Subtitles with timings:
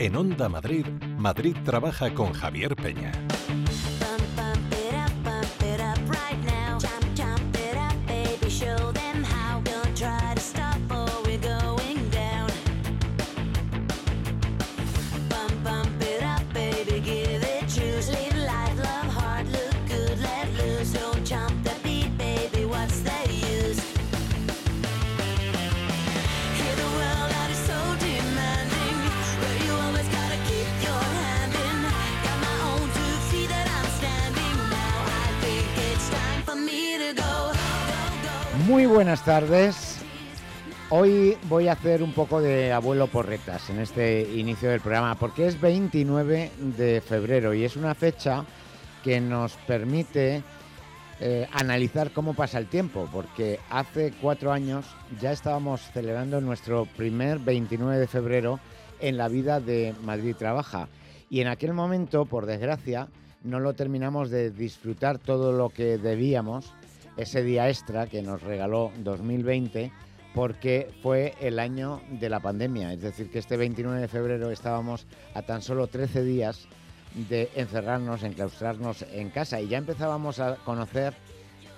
[0.00, 0.86] En Onda Madrid,
[1.18, 3.12] Madrid trabaja con Javier Peña.
[38.70, 39.98] Muy buenas tardes.
[40.90, 45.48] Hoy voy a hacer un poco de abuelo porretas en este inicio del programa porque
[45.48, 48.44] es 29 de febrero y es una fecha
[49.02, 50.44] que nos permite
[51.18, 54.86] eh, analizar cómo pasa el tiempo porque hace cuatro años
[55.20, 58.60] ya estábamos celebrando nuestro primer 29 de febrero
[59.00, 60.86] en la vida de Madrid Trabaja
[61.28, 63.08] y en aquel momento, por desgracia,
[63.42, 66.72] no lo terminamos de disfrutar todo lo que debíamos
[67.16, 69.92] ese día extra que nos regaló 2020
[70.34, 72.92] porque fue el año de la pandemia.
[72.92, 76.68] Es decir, que este 29 de febrero estábamos a tan solo 13 días
[77.14, 81.14] de encerrarnos, enclaustrarnos en casa y ya empezábamos a conocer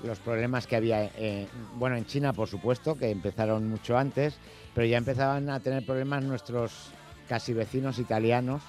[0.03, 1.47] los problemas que había, eh,
[1.77, 4.35] bueno, en China por supuesto, que empezaron mucho antes,
[4.75, 6.91] pero ya empezaban a tener problemas nuestros
[7.29, 8.63] casi vecinos italianos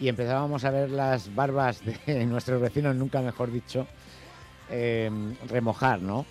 [0.00, 3.86] y empezábamos a ver las barbas de nuestros vecinos, nunca mejor dicho,
[4.70, 6.26] Em, remojar, ¿no?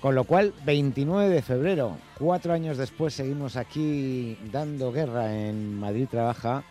[0.00, 6.06] Con lo cual, 29 de febrero, cuatro años después, seguimos aquí dando guerra en Madrid
[6.08, 6.64] Trabaja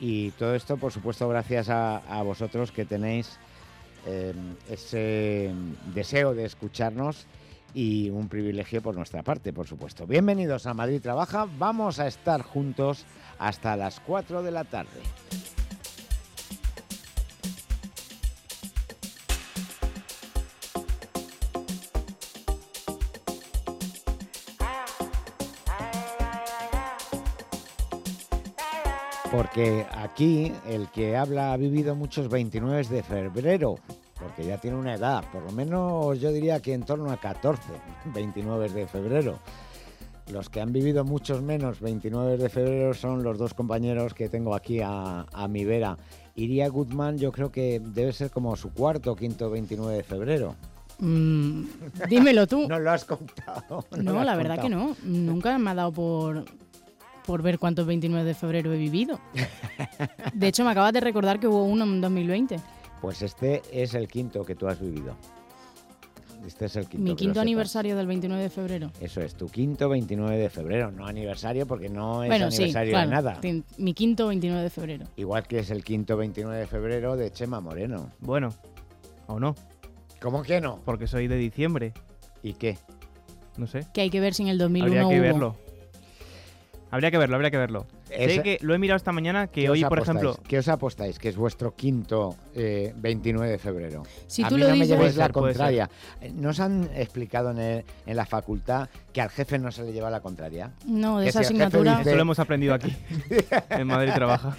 [0.00, 3.38] y todo esto, por supuesto, gracias a, vosotros que tenéis
[4.06, 5.52] em, ese
[5.94, 7.26] deseo de escucharnos
[7.72, 10.06] y un privilegio por nuestra parte, por supuesto.
[10.06, 13.04] Bienvenidos a Madrid Trabaja, vamos a estar juntos
[13.38, 15.59] hasta las 4 de la tarde.
[29.40, 33.76] Porque aquí el que habla ha vivido muchos 29 de febrero,
[34.18, 37.62] porque ya tiene una edad, por lo menos yo diría que en torno a 14,
[38.12, 39.38] 29 de febrero.
[40.30, 44.54] Los que han vivido muchos menos 29 de febrero son los dos compañeros que tengo
[44.54, 45.96] aquí a, mi vera.
[46.34, 50.54] Iría Goodman yo creo que debe ser como su cuarto o quinto 29 de febrero.
[50.98, 51.64] Mm,
[52.10, 52.66] dímelo tú.
[52.68, 53.86] no lo has contado.
[54.02, 54.94] No, la verdad que no.
[55.02, 56.44] Nunca me ha dado por,
[57.26, 59.20] por ver cuántos 29 de febrero he vivido.
[60.34, 62.56] De hecho, me acabas de recordar que hubo uno en 2020.
[63.00, 65.16] Pues este es el quinto que tú has vivido.
[66.46, 67.04] Este es el quinto.
[67.04, 68.90] Mi quinto aniversario del 29 de febrero.
[69.00, 73.40] Eso es, tu quinto 29 de febrero, no aniversario porque no es aniversario de nada.
[73.76, 75.06] Mi quinto 29 de febrero.
[75.16, 78.10] Igual que es el quinto 29 de febrero de Chema Moreno.
[78.20, 78.54] Bueno,
[79.26, 79.54] o no.
[80.20, 80.80] ¿Cómo que no?
[80.84, 81.92] Porque soy de diciembre.
[82.42, 82.78] ¿Y qué?
[83.56, 83.86] No sé.
[83.92, 85.56] Que hay que ver si en el 2001 Habría que verlo.
[86.90, 87.86] Habría que verlo, habría que verlo.
[88.08, 90.36] sé que lo he mirado esta mañana, que hoy, por ejemplo...
[90.46, 91.18] ¿Qué os apostáis?
[91.18, 94.02] Que es vuestro quinto 29 eh, de febrero.
[94.26, 95.88] Si a tú mí lo no dices, me llevéis la contraria.
[96.34, 100.72] ¿Nos han explicado en, la facultad que al jefe no se le lleva la contraria?
[100.86, 102.00] No, de esa asignatura...
[102.00, 102.94] Eso lo hemos aprendido aquí.
[103.70, 104.56] en Madrid trabaja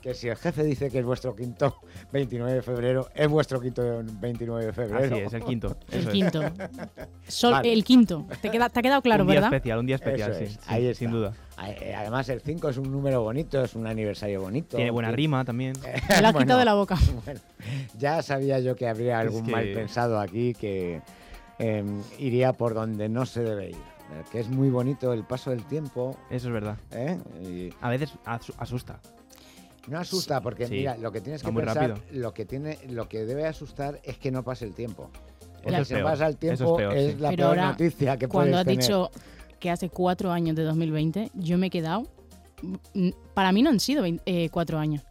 [0.00, 1.76] que si el jefe dice que es vuestro quinto
[2.12, 5.16] 29 de febrero, es vuestro quinto 29 de febrero.
[5.16, 5.76] Así es, el quinto.
[5.90, 6.42] El quinto.
[7.62, 8.26] El quinto.
[8.40, 9.54] ¿Te, queda, te ha quedado claro, un día ¿verdad?
[9.54, 11.34] especial, un día especial, sí, Ahí sin duda.
[11.66, 14.76] Eh, además, el 5 es un número bonito, es un aniversario bonito.
[14.76, 15.74] Tiene buena rima también.
[16.08, 16.96] Me lo has quitado de la boca.
[17.24, 17.40] Bueno,
[17.98, 21.02] ya sabía yo que habría algún mal pensado aquí que
[21.58, 23.98] em, iría por donde no se debe ir
[24.30, 26.16] que es muy bonito el paso del tiempo.
[26.30, 26.76] Eso es verdad.
[26.92, 27.70] ¿eh?
[27.80, 29.00] A veces asusta.
[29.86, 33.46] No asusta, porque mira, lo que tienes que pensar, lo que tiene, lo que debe
[33.46, 35.10] asustar es que no pase el tiempo.
[35.62, 39.10] Porque se pasa el tiempo es, la peor noticia que Cuando has dicho
[39.58, 42.06] que hace cuatro años de 2020, yo me he quedado.
[43.34, 45.02] Para mí no han sido eh, cuatro años.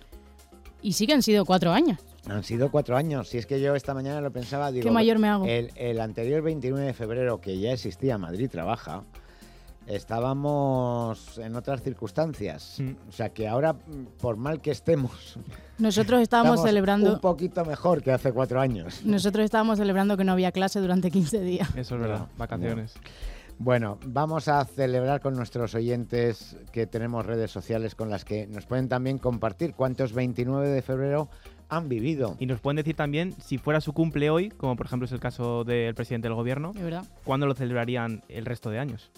[0.82, 2.00] Y sí que han sido cuatro años.
[2.30, 3.30] Han sido cuatro años.
[3.30, 4.84] Si es que yo esta mañana lo pensaba, digo.
[4.84, 5.46] ¿Qué mayor me hago?
[5.46, 9.04] El, el anterior 29 de febrero, que ya existía Madrid Trabaja,
[9.88, 12.76] estábamos en otras circunstancias.
[12.80, 12.92] Mm.
[13.10, 13.76] O sea que ahora,
[14.20, 15.40] por mal que estemos,
[15.78, 19.02] nosotros estábamos celebrando un poquito mejor que hace cuatro años.
[19.06, 21.70] Nosotros estábamos celebrando que no había clase durante 15 días.
[21.76, 22.94] Eso es verdad, vacaciones.
[23.60, 28.68] Bueno, vamos a celebrar con nuestros oyentes que tenemos redes sociales con las que nos
[28.68, 31.28] pueden también compartir cuántos 29 de febrero
[31.68, 32.36] han vivido.
[32.40, 35.20] Y nos pueden decir también si fuera su cumple hoy, como por ejemplo es el
[35.20, 36.74] caso del presidente del gobierno,
[37.24, 39.12] ¿cuándo lo celebrarían el resto de años?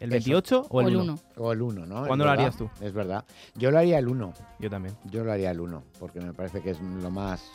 [0.00, 1.18] ¿El 28 o el, 1?
[1.36, 2.06] O el 1, ¿no?
[2.06, 2.68] ¿Cuándo lo harías tú?
[2.80, 3.24] Es verdad.
[3.54, 4.32] Yo lo haría el 1.
[4.58, 4.94] Yo también.
[5.04, 7.48] Yo lo haría el 1, porque me parece que es lo más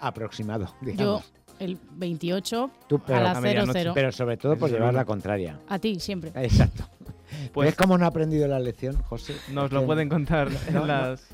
[0.00, 1.22] aproximado, digamos.
[1.22, 2.70] Yo el 28
[3.08, 3.94] a las 00.
[3.94, 5.58] Pero sobre todo por llevar la contraria.
[5.68, 6.32] A ti, siempre.
[6.34, 6.84] Exacto.
[7.52, 9.34] Pues, ¿Ves cómo no ha aprendido la lección, José?
[9.52, 11.28] Nos lo pueden contar en las...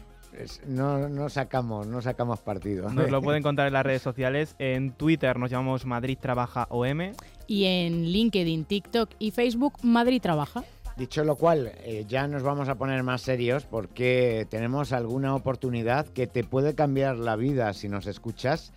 [0.67, 2.91] No, no, sacamos, no sacamos partido.
[2.91, 4.57] Nos lo pueden contar en las redes sociales.
[4.59, 7.13] En Twitter nos llamamos Madrid Trabaja OM.
[7.47, 10.65] Y en LinkedIn, TikTok y Facebook Madrid Trabaja.
[10.97, 16.07] Dicho lo cual, eh, ya nos vamos a poner más serios porque tenemos alguna oportunidad
[16.07, 18.73] que te puede cambiar la vida si nos escuchas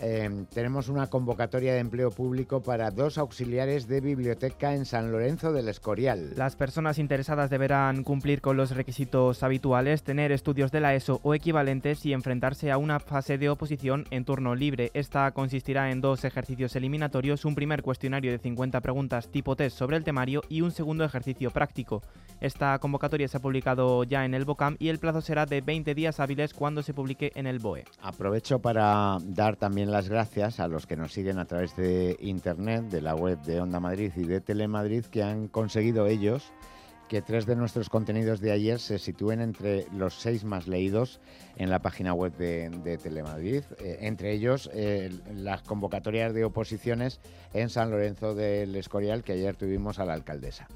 [0.00, 5.52] Em, tenemos una convocatoria de empleo público para dos auxiliares de biblioteca en San Lorenzo
[5.52, 6.34] del Escorial.
[6.36, 11.34] Las personas interesadas deberán cumplir con los requisitos habituales, tener estudios de la ESO o
[11.34, 14.92] equivalentes y enfrentarse a una fase de oposición en turno libre.
[14.94, 19.96] Esta consistirá en dos ejercicios eliminatorios, un primer cuestionario de 50 preguntas tipo test sobre
[19.96, 22.02] el temario y un segundo ejercicio práctico.
[22.40, 25.94] Esta convocatoria se ha publicado ya en el BOCAM y el plazo será de 20
[25.94, 27.84] días hábiles cuando se publique en el BOE.
[28.00, 32.84] Aprovecho para dar también las gracias a los que nos siguen a través de internet,
[32.84, 36.52] de la web de Onda Madrid y de Telemadrid, que han conseguido ellos
[37.08, 41.20] que tres de nuestros contenidos de ayer se sitúen entre los seis más leídos
[41.58, 47.20] en la página web de, Telemadrid, eh, entre ellos eh, las convocatorias de oposiciones
[47.52, 50.68] en San Lorenzo del Escorial que ayer tuvimos a la alcaldesa.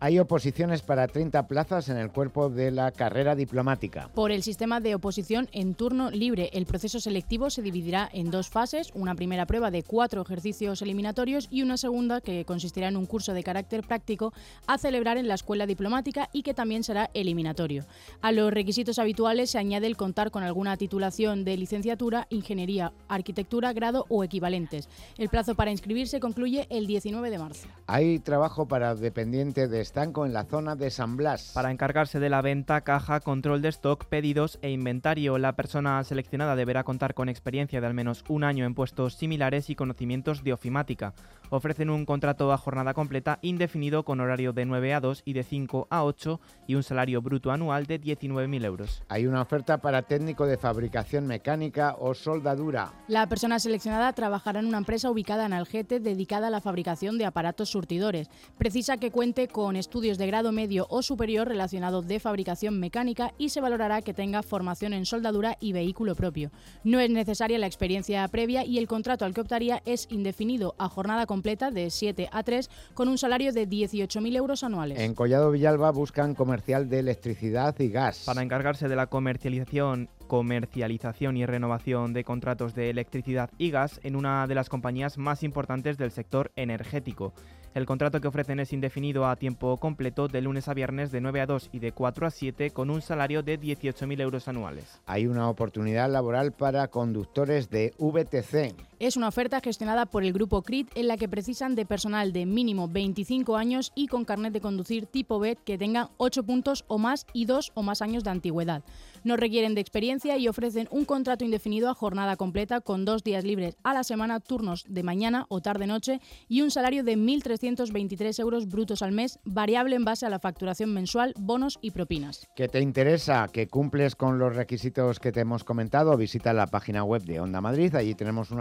[0.00, 4.10] Hay oposiciones para 30 plazas en el cuerpo de la carrera diplomática.
[4.14, 8.48] Por el sistema de oposición en turno libre, el proceso selectivo se dividirá en dos
[8.48, 13.06] fases, una primera prueba de cuatro ejercicios eliminatorios y una segunda que consistirá en un
[13.06, 14.32] curso de carácter práctico
[14.68, 17.84] a celebrar en la escuela diplomática y que también será eliminatorio.
[18.22, 23.72] A los requisitos habituales se añade el contar con alguna titulación de licenciatura, ingeniería, arquitectura,
[23.72, 24.88] grado o equivalentes.
[25.16, 27.68] El plazo para inscribirse concluye el 19 de marzo.
[27.86, 31.52] Hay trabajo para dependiente de estanco en la zona de San Blas.
[31.54, 36.56] Para encargarse de la venta, caja, control de stock, pedidos e inventario, la persona seleccionada
[36.56, 40.52] deberá contar con experiencia de al menos un año en puestos similares y conocimientos de
[40.52, 41.14] ofimática.
[41.50, 45.42] Ofrecen un contrato a jornada completa indefinido con horario de 9 a 2 y de
[45.42, 49.02] 5 a 8 y un salario bruto anual de 19.000 euros.
[49.08, 52.92] Hay una oferta para técnico de fabricación mecánica o soldadura.
[53.06, 57.24] La persona seleccionada trabajará en una empresa ubicada en Algete dedicada a la fabricación de
[57.24, 58.28] aparatos surtidores.
[58.56, 63.50] Precisa que cuente con estudios de grado medio o superior relacionados de fabricación mecánica y
[63.50, 66.50] se valorará que tenga formación en soldadura y vehículo propio.
[66.82, 70.88] No es necesaria la experiencia previa y el contrato al que optaría es indefinido a
[70.88, 74.98] jornada completa de 7 a 3 con un salario de 18.000 euros anuales.
[74.98, 78.24] En Collado Villalba buscan comercial de electricidad y gas.
[78.26, 84.14] Para encargarse de la comercialización comercialización y renovación de contratos de electricidad y gas en
[84.14, 87.32] una de las compañías más importantes del sector energético.
[87.74, 91.40] El contrato que ofrecen es indefinido a tiempo completo de lunes a viernes de 9
[91.42, 95.00] a 2 y de 4 a 7 con un salario de 18.000 euros anuales.
[95.06, 98.74] Hay una oportunidad laboral para conductores de VTC.
[99.00, 102.46] Es una oferta gestionada por el grupo CRIT en la que precisan de personal de
[102.46, 106.98] mínimo 25 años y con carnet de conducir tipo B que tenga 8 puntos o
[106.98, 108.82] más y 2 o más años de antigüedad.
[109.22, 113.44] No requieren de experiencia y ofrecen un contrato indefinido a jornada completa con dos días
[113.44, 118.66] libres a la semana, turnos de mañana o tarde-noche y un salario de 1.323 euros
[118.66, 122.48] brutos al mes, variable en base a la facturación mensual, bonos y propinas.
[122.56, 123.46] ¿Qué te interesa?
[123.52, 126.16] ¿Que cumples con los requisitos que te hemos comentado?
[126.16, 127.94] Visita la página web de Onda Madrid.
[127.94, 128.60] Allí tenemos un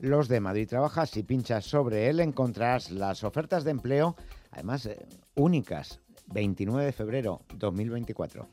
[0.00, 1.06] Los de Madrid Trabaja.
[1.06, 4.16] Si pinchas sobre él encontrarás las ofertas de empleo,
[4.50, 6.00] además eh, únicas.
[6.28, 8.48] 29 de febrero 2024.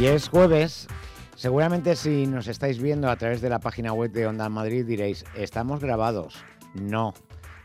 [0.00, 0.88] Y es jueves.
[1.36, 5.24] Seguramente si nos estáis viendo a través de la página web de Onda Madrid diréis,
[5.36, 6.44] estamos grabados.
[6.74, 7.14] No.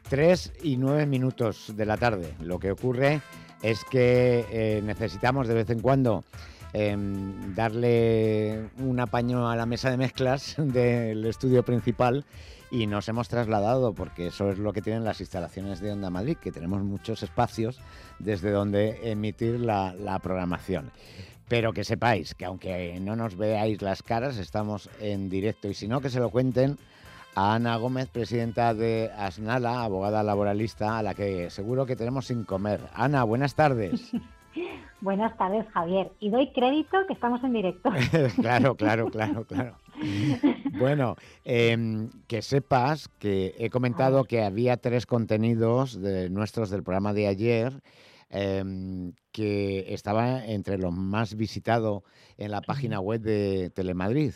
[0.07, 2.35] Tres y nueve minutos de la tarde.
[2.39, 3.21] Lo que ocurre
[3.63, 6.23] es que eh, necesitamos de vez en cuando
[6.73, 12.25] em, darle un apaño a la mesa de mezclas del estudio principal
[12.69, 16.37] y nos hemos trasladado, porque eso es lo que tienen las instalaciones de Onda Madrid,
[16.37, 17.79] que tenemos muchos espacios
[18.19, 20.91] desde donde emitir la programación.
[21.49, 25.87] Pero que sepáis que aunque no nos veáis las caras, estamos en directo y si
[25.87, 26.77] no, que se lo cuenten
[27.35, 32.43] a Ana Gómez, presidenta de Asnala, abogada laboralista, a la que seguro que tenemos sin
[32.43, 32.79] comer.
[32.93, 34.11] Ana, buenas tardes.
[35.01, 36.11] Buenas tardes, Javier.
[36.19, 37.89] Y doy crédito que estamos en directo.
[38.41, 39.75] claro, claro, claro, claro.
[40.77, 41.15] Bueno,
[41.45, 47.27] em, que sepas que he comentado que había tres contenidos de nuestros del programa de
[47.27, 47.81] ayer
[48.29, 52.03] em, que estaba entre los más visitados
[52.37, 54.33] en la página web de Telemadrid.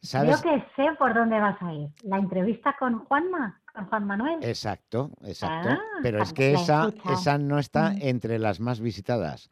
[0.00, 0.42] ¿Sabes?
[0.42, 1.88] Creo que sé por dónde vas a ir.
[2.02, 4.38] La entrevista con Juanma, con Juan Manuel.
[4.42, 5.70] Exacto, exacto.
[5.70, 7.98] Ah, Pero es que esa, esa no está mm.
[8.00, 9.50] entre las más visitadas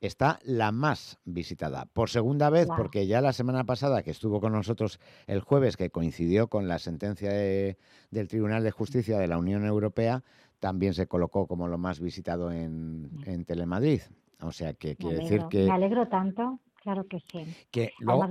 [0.00, 1.86] está la más visitada.
[1.92, 5.90] Por segunda vez, porque ya la semana pasada que estuvo con nosotros el jueves, que
[5.90, 10.22] coincidió con la sentencia del Tribunal de Justicia de la Unión Europea,
[10.60, 14.02] también se colocó como lo más visitado en, en Telemadrid.
[14.42, 15.64] O sea que quiere decir que...
[15.64, 16.60] Me alegro tanto.
[16.82, 17.44] Claro que sí.
[17.70, 18.26] Que luego,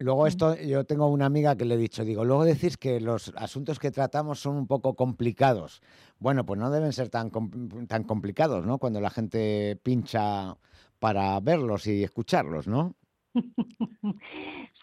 [0.00, 3.32] luego, esto, yo tengo una amiga que le he dicho, digo, luego decís que los
[3.36, 5.82] asuntos que tratamos son un poco complicados.
[6.18, 7.30] Bueno, pues no deben ser tan,
[7.86, 8.78] tan complicados, ¿no?
[8.78, 10.56] Cuando la gente pincha
[10.98, 12.96] para verlos y escucharlos, ¿no?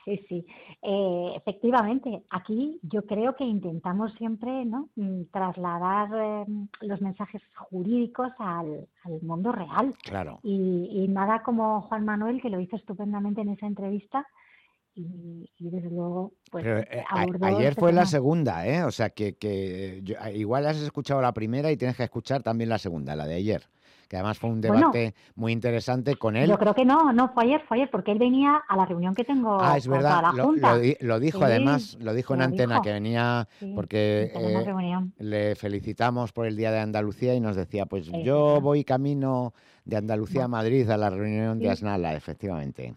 [0.06, 0.46] Sí, sí.
[0.82, 4.90] Eh, efectivamente, aquí yo creo que intentamos siempre ¿no?
[4.96, 8.88] Mm, trasladar em, los mensajes jurídicos al,
[9.22, 9.94] mundo real.
[10.04, 10.40] Claro.
[10.44, 14.26] Y, nada como Juan Manuel, que lo hizo estupendamente en esa entrevista.
[14.96, 16.66] Y, desde luego, pues.
[16.66, 17.04] Eh,
[17.42, 18.84] ayer este fue la segunda, ¿eh?
[18.84, 20.02] O sea que, que
[20.34, 23.70] igual has escuchado la primera y tienes que escuchar también la segunda, la de ayer
[24.10, 26.50] que además fue un debate muy interesante con él.
[26.50, 29.14] Yo creo que no, no fue ayer, fue ayer, porque él venía a la reunión
[29.14, 29.62] que tengo.
[29.62, 30.34] Ah, es verdad,
[31.00, 36.58] lo, dijo además, lo dijo en antena, que venía porque eh, le felicitamos por el
[36.58, 39.54] Día de Andalucía y nos decía, pues yo voy camino
[39.86, 42.96] de Andalucía a Madrid a la reunión de Asnala, efectivamente.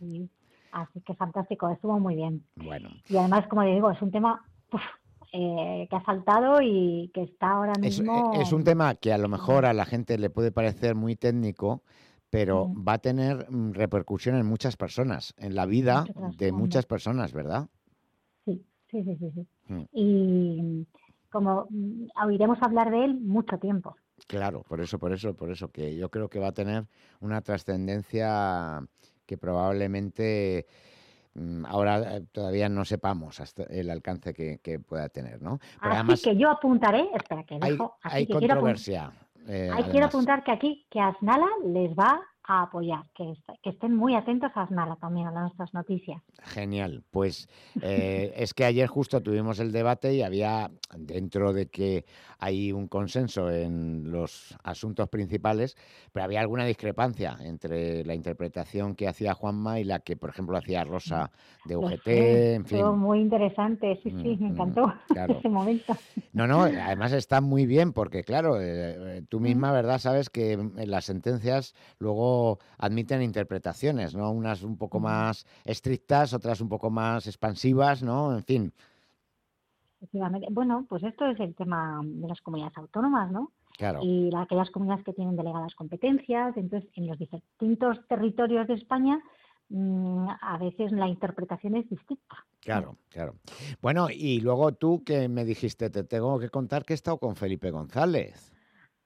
[0.73, 2.42] Así que fantástico, estuvo muy bien.
[2.57, 2.88] Bueno.
[3.11, 4.42] Y además, como le digo, es un tema
[5.33, 8.33] eh, que ha saltado y que está ahora mismo.
[8.35, 11.83] Es, un tema que a lo mejor a la gente le puede parecer muy técnico,
[12.29, 16.05] pero va a tener mm, repercusión en muchas personas, en la vida
[16.37, 17.69] de muchas personas, ¿verdad?
[18.45, 19.47] Sí, sí, sí, sí.
[19.69, 19.83] Mm.
[19.93, 20.87] Y
[21.31, 23.97] como mm, oiremos hablar de él mucho tiempo.
[24.27, 26.87] Claro, por eso, por eso, por eso, que yo creo que va a tener
[27.21, 28.87] una trascendencia
[29.27, 30.67] que probablemente
[31.67, 35.61] ahora eh, todavía no sepamos hasta el alcance que, pueda tener, ¿no?
[35.81, 39.12] así que yo apuntaré, espera que dejo, hay, controversia.
[39.49, 44.16] Eh, quiero apuntar que aquí que Asnala les va a apoyar, que, que, estén muy
[44.16, 46.20] atentos a Asnala también, a nuestras noticias.
[46.42, 47.49] Genial, pues
[47.80, 52.04] eh, es que ayer justo tuvimos el debate y había, dentro de que
[52.38, 55.76] hay un consenso en los asuntos principales,
[56.12, 60.56] pero había alguna discrepancia entre la interpretación que hacía Juanma y la que, por ejemplo,
[60.56, 61.30] hacía Rosa
[61.64, 62.84] de UGT, en fin.
[62.96, 65.96] muy interesante, sí, sí, me mm, encantó mm, ese momento.
[66.32, 69.99] No, no, además está muy bien porque, claro, eh, eh, tú misma, ¿verdad?
[69.99, 72.32] Sabes que en las sentencias luego
[72.79, 74.31] admiten interpretaciones, ¿no?
[74.31, 78.35] Unas un poco más estrictas, otras un poco más expansivas, ¿no?
[78.35, 78.73] En fin.
[80.51, 83.53] Bueno, pues esto es el tema de las comunidades autónomas, ¿no?
[83.79, 84.01] Claro.
[84.03, 86.57] Y aquellas comunidades que tienen delegadas competencias.
[86.57, 89.21] Entonces, en los distintos territorios de España,
[89.69, 92.37] mm, a veces la interpretación es distinta.
[92.61, 93.35] Claro, claro.
[93.81, 97.37] Bueno, y luego tú que me dijiste, te tengo que contar que he estado con
[97.37, 98.51] Felipe González.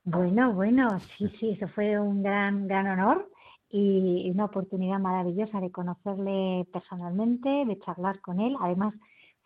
[0.06, 3.28] Bueno, bueno, sí, sí, eso fue un gran, gran honor
[3.68, 8.54] y una oportunidad maravillosa de conocerle personalmente, de charlar con él.
[8.60, 8.94] Además,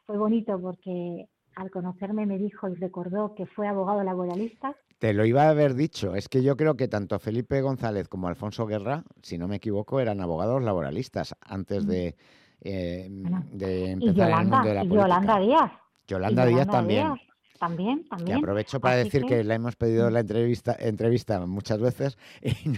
[0.05, 1.26] fue bonito porque
[1.57, 4.76] al conocerme me dijo y recordó que fue abogado laboralista.
[4.99, 8.29] Te lo iba a haber dicho, es que yo creo que tanto Felipe González como
[8.29, 12.17] Alfonso Guerra, si no me equivoco, eran abogados laboralistas antes de,
[12.61, 13.09] eh,
[13.50, 15.02] de empezar Yolanda, el mundo de la política.
[15.02, 15.73] Yolanda Díaz.
[16.07, 17.30] Yolanda, Díaz también.
[17.61, 18.38] También, también.
[18.38, 19.45] Y aprovecho para decir que...
[19.45, 20.12] le hemos pedido mm.
[20.14, 22.71] la entrevista, entrevista muchas veces y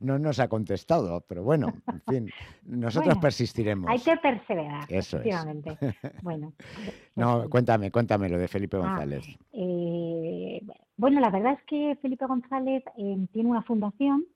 [0.00, 1.24] no, nos ha contestado.
[1.26, 2.30] Pero bueno, en fin,
[2.66, 3.90] nosotros persistiremos.
[3.90, 5.78] Hay que perseverar, Eso efectivamente.
[6.20, 6.52] Bueno.
[7.16, 9.24] no, pues cuéntame, cuéntame lo de Felipe ah, González.
[9.54, 10.60] Eh,
[10.98, 14.26] bueno, la verdad es que Felipe González eh, tiene una fundación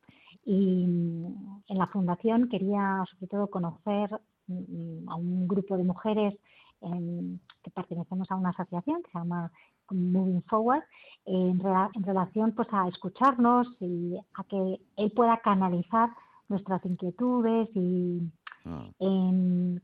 [0.46, 6.34] y mm, en la fundación quería sobre todo conocer mm, a un grupo de mujeres
[6.80, 9.50] que pertenecemos a una asociación que se llama
[9.90, 10.83] Moving Forward,
[11.25, 16.11] en, relación pues a escucharnos y a que él pueda canalizar
[16.49, 18.23] nuestras inquietudes y
[18.64, 18.88] ah.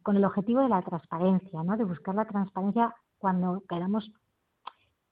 [0.02, 1.76] con el objetivo de la transparencia, ¿no?
[1.76, 4.10] de buscar la transparencia cuando queramos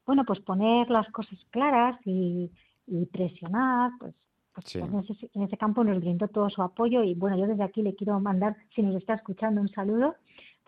[0.06, 2.50] bueno, pues poner las cosas claras y,
[3.12, 4.12] presionar, pues,
[4.52, 7.62] pues en, ese, en, ese, campo nos brindó todo su apoyo y bueno, yo desde
[7.62, 10.16] aquí le quiero mandar, si nos está escuchando, un saludo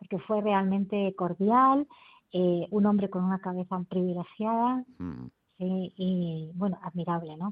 [0.02, 1.86] porque fue realmente cordial
[2.32, 4.84] eh, un hombre con una cabeza privilegiada.
[4.98, 5.26] Mm.
[5.58, 7.50] Sí, y bueno, admirable, ¿no?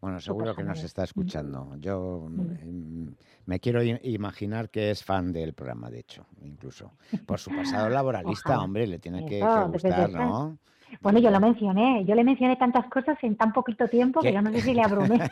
[0.00, 1.76] Bueno, seguro que nos está escuchando.
[1.76, 3.06] Yo Mm.
[3.06, 3.14] mm,
[3.46, 6.92] me quiero imaginar que es fan del programa, de hecho, incluso.
[7.26, 8.64] Por su pasado laboralista, Ojalá.
[8.64, 10.56] hombre, le tiene que, gustar, ¿no?
[11.00, 14.28] Bueno, yo lo mencioné, yo le mencioné tantas cosas en tan poquito tiempo ¿Qué?
[14.28, 15.18] que yo no sé si le abrumé.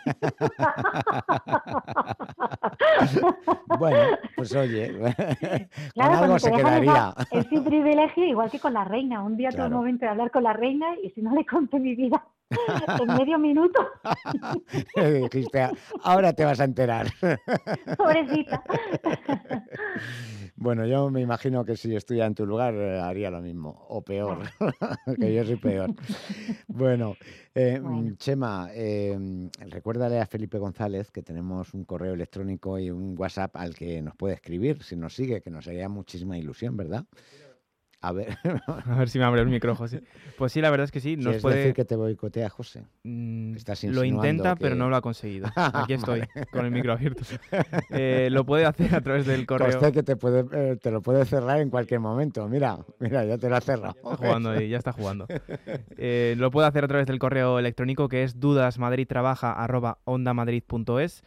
[3.78, 3.98] Bueno,
[4.36, 5.12] pues oye, con
[5.94, 7.14] Claro, algo cuando se quedaría.
[7.30, 9.22] es un privilegio, igual que con la reina.
[9.22, 9.70] Un día tuve Claro.
[9.76, 12.22] un momento de hablar con la reina y si no le conté mi vida
[13.00, 13.86] en medio minuto,
[15.30, 15.68] Dijiste,
[16.02, 17.06] ahora te vas a enterar.
[17.96, 18.62] pobrecita.
[20.60, 24.02] Bueno, yo me imagino que si estuviera en tu lugar eh, haría lo mismo, o
[24.02, 24.40] peor,
[25.18, 25.94] que yo soy peor.
[26.68, 27.16] Bueno,
[27.54, 28.14] eh, Bueno.
[28.18, 29.18] Chema, eh,
[29.70, 34.14] recuérdale a Felipe González que tenemos un correo electrónico y un WhatsApp al que nos
[34.16, 37.06] puede escribir si nos sigue, que nos haría muchísima ilusión, ¿verdad?
[38.02, 40.02] A ver, A ver si me abre el micro, José.
[40.38, 41.56] Pues sí, la verdad es que sí, nos ¿quieres puede...
[41.56, 42.86] decir que te boicotea, José?
[43.02, 45.50] Mm, estás lo intenta, pero no lo ha conseguido.
[45.54, 47.24] Aquí estoy, con el micro abierto.
[47.90, 49.72] Eh, lo puede hacer a través del correo.
[49.72, 52.48] Conste que te, puede, eh, te lo puede cerrar en cualquier momento.
[52.48, 53.96] Mira, mira, ya te lo ha cerrado.
[53.96, 55.26] Está jugando ahí, ya está jugando.
[55.98, 61.22] Eh, lo puede hacer a través del correo electrónico que es dudasmadridtrabaja.ondamadrid.es.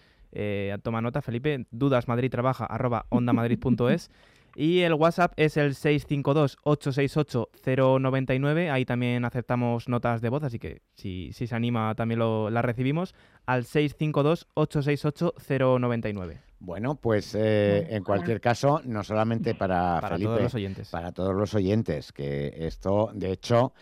[0.82, 4.10] Toma nota, Felipe, dudasmadridtrabaja.ondamadrid.es.
[4.56, 8.72] Y el WhatsApp es el 652-868-099.
[8.72, 12.64] Ahí también aceptamos notas de voz, así que si, si se anima también lo, las
[12.64, 16.38] recibimos al 652-868-099.
[16.60, 20.90] Bueno, pues eh, en cualquier caso, no solamente para, Para Felipe, todos los oyentes.
[20.90, 23.74] para todos los oyentes, que esto, de hecho,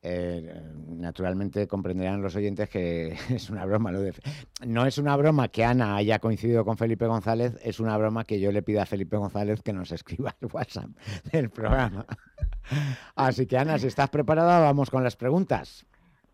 [0.00, 3.90] eh, naturalmente comprenderán los oyentes que es una broma.
[3.92, 4.14] Lo de,
[4.66, 8.40] no es una broma que Ana haya coincidido con Felipe González, es una broma que
[8.40, 10.90] yo le pida a Felipe González que nos escriba el WhatsApp
[11.32, 12.06] del programa.
[13.16, 15.86] Así que Ana, si estás preparada, vamos con las preguntas.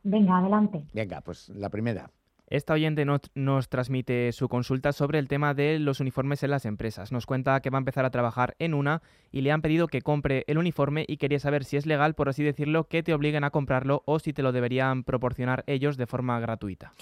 [0.02, 0.84] Venga, adelante.
[0.92, 2.10] Venga, pues la primera.
[2.46, 6.66] Esta oyente nos, nos transmite su consulta sobre el tema de los uniformes en las
[6.66, 7.10] empresas.
[7.10, 9.00] Nos cuenta que va a empezar a trabajar en una
[9.32, 12.28] y le han pedido que compre el uniforme y quería saber si es legal, por
[12.28, 16.06] así decirlo, que te obliguen a comprarlo o si te lo deberían proporcionar ellos de
[16.06, 16.92] forma gratuita.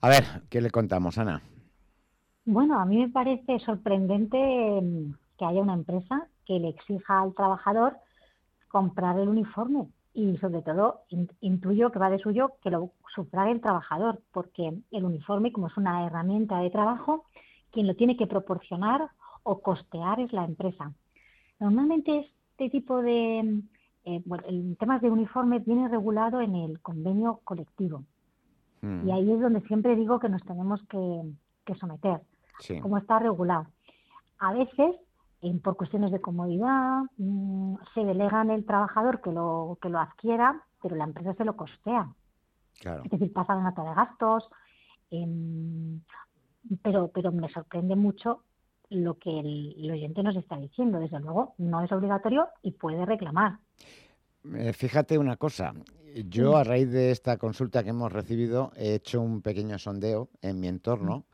[0.00, 1.42] A ver, ¿qué le contamos, Ana?
[2.44, 7.34] Bueno, a mí me parece sorprendente mm, que haya una empresa que le exija al
[7.34, 7.96] trabajador
[8.68, 13.52] comprar el uniforme y sobre todo in- intuyo que va de suyo que lo sufrague
[13.52, 17.26] el trabajador porque el uniforme como es una herramienta de trabajo
[17.70, 19.10] quien lo tiene que proporcionar
[19.42, 20.92] o costear es la empresa.
[21.60, 23.60] Normalmente este tipo de
[24.04, 28.02] eh, bueno, el temas de uniforme viene regulado en el convenio colectivo
[28.82, 31.22] Mm, y ahí es donde siempre digo que nos tenemos que,
[31.64, 32.20] que someter
[32.60, 32.78] sí.
[32.80, 33.66] cómo está regulado.
[34.38, 34.96] A veces,
[35.62, 40.62] por cuestiones de comodidad, mm, se delega en el trabajador que lo, que lo adquiera,
[40.82, 42.08] pero la empresa se lo costea.
[42.80, 43.02] Claro.
[43.04, 44.48] Es decir, pasa la nota de gastos.
[45.10, 46.00] em,
[46.82, 48.42] pero, pero me sorprende mucho
[48.90, 50.98] lo que el, el oyente nos está diciendo.
[50.98, 53.58] Desde luego, no es obligatorio y puede reclamar.
[54.54, 55.72] Eh, Fíjate una cosa,
[56.24, 60.60] yo a raíz de esta consulta que hemos recibido he hecho un pequeño sondeo en
[60.60, 61.24] mi entorno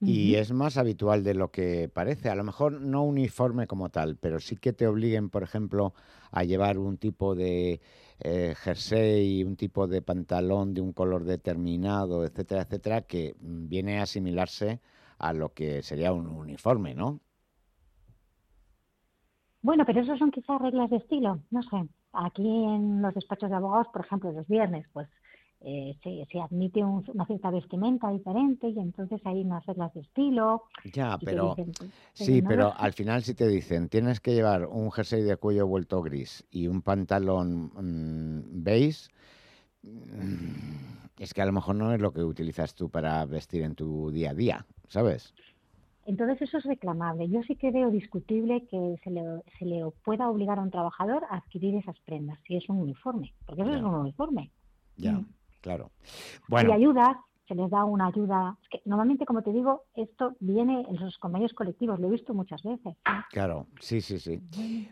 [0.00, 2.30] y es más habitual de lo que parece.
[2.30, 5.94] A lo mejor no uniforme como tal, pero sí que te obliguen, por ejemplo,
[6.30, 7.80] a llevar un tipo de
[8.20, 14.02] eh, jersey, un tipo de pantalón de un color determinado, etcétera, etcétera, que viene a
[14.02, 14.80] asimilarse
[15.18, 17.20] a lo que sería un uniforme, ¿no?
[19.62, 21.88] Bueno, pero eso son quizás reglas de estilo, no sé.
[22.12, 25.08] Aquí en los despachos de abogados, por ejemplo, los viernes, pues
[25.60, 30.00] eh, se, se admite un- una cierta vestimenta diferente y entonces hay unas reglas de
[30.00, 30.62] estilo.
[30.92, 31.54] Ya, pero...
[31.56, 31.74] dicen,
[32.14, 35.66] Sí, no pero al final si te dicen tienes que llevar un jersey de cuello
[35.66, 39.08] vuelto gris y un pantalón mm, beige,
[39.82, 43.74] mm, es que a lo mejor no es lo que utilizas tú para vestir en
[43.74, 45.34] tu día a día, ¿sabes?
[46.06, 47.28] Entonces eso es reclamable.
[47.28, 49.22] Yo sí que veo discutible que se le,
[49.58, 53.34] se le pueda obligar a un trabajador a adquirir esas prendas, si es un uniforme,
[53.46, 54.50] porque eso es un uniforme.
[54.96, 55.26] Ya, Mm.
[55.68, 55.90] Claro.
[56.48, 57.16] Bueno, ayudas,
[57.48, 58.56] se les da una ayuda.
[58.62, 62.34] Es que normalmente, como te digo, esto viene en los convenios colectivos, lo he visto
[62.34, 62.94] muchas veces.
[63.30, 64.40] claro, sí, sí, sí.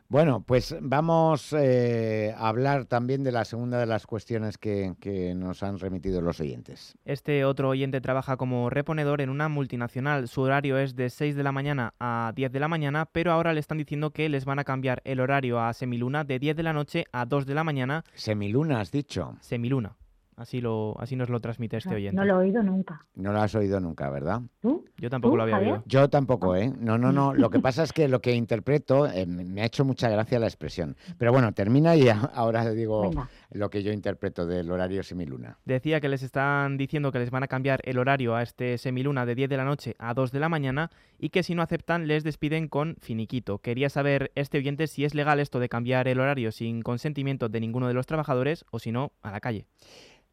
[0.09, 5.35] Bueno, pues vamos eh, a hablar también de la segunda de las cuestiones que, que
[5.35, 6.97] nos han remitido los oyentes.
[7.05, 10.29] Este otro oyente trabaja como reponedor en una multinacional.
[10.29, 13.53] Su horario es de 6 de la mañana a 10 de la mañana, pero ahora
[13.53, 16.63] le están diciendo que les van a cambiar el horario a semiluna de 10 de
[16.63, 18.05] la noche a 2 de la mañana.
[18.15, 19.37] Semiluna, has dicho.
[19.41, 19.97] Semiluna.
[20.37, 22.15] Así, lo, así nos lo transmite este oyente.
[22.15, 23.07] No lo he oído nunca.
[23.15, 24.43] No lo has oído nunca, ¿verdad?
[24.61, 24.85] ¿Tú?
[24.99, 25.73] Yo tampoco ¿Tú, lo había Javier?
[25.73, 25.85] oído.
[25.87, 26.71] Yo tampoco, ¿eh?
[26.79, 27.33] No, no, no.
[27.33, 30.47] Lo que pasa es que lo que interpreto, eh, me ha hecho mucha gracia la
[30.47, 30.95] expresión.
[31.17, 33.31] Pero bueno, termina y ahora digo Venga.
[33.51, 35.57] lo que yo interpreto del horario semiluna.
[35.65, 39.25] Decía que les están diciendo que les van a cambiar el horario a este semiluna
[39.25, 42.07] de 10 de la noche a 2 de la mañana y que si no aceptan
[42.09, 43.59] les despiden con finiquito.
[43.61, 47.61] Quería saber este oyente si es legal esto de cambiar el horario sin consentimiento de
[47.61, 49.65] ninguno de los trabajadores o si no, a la calle.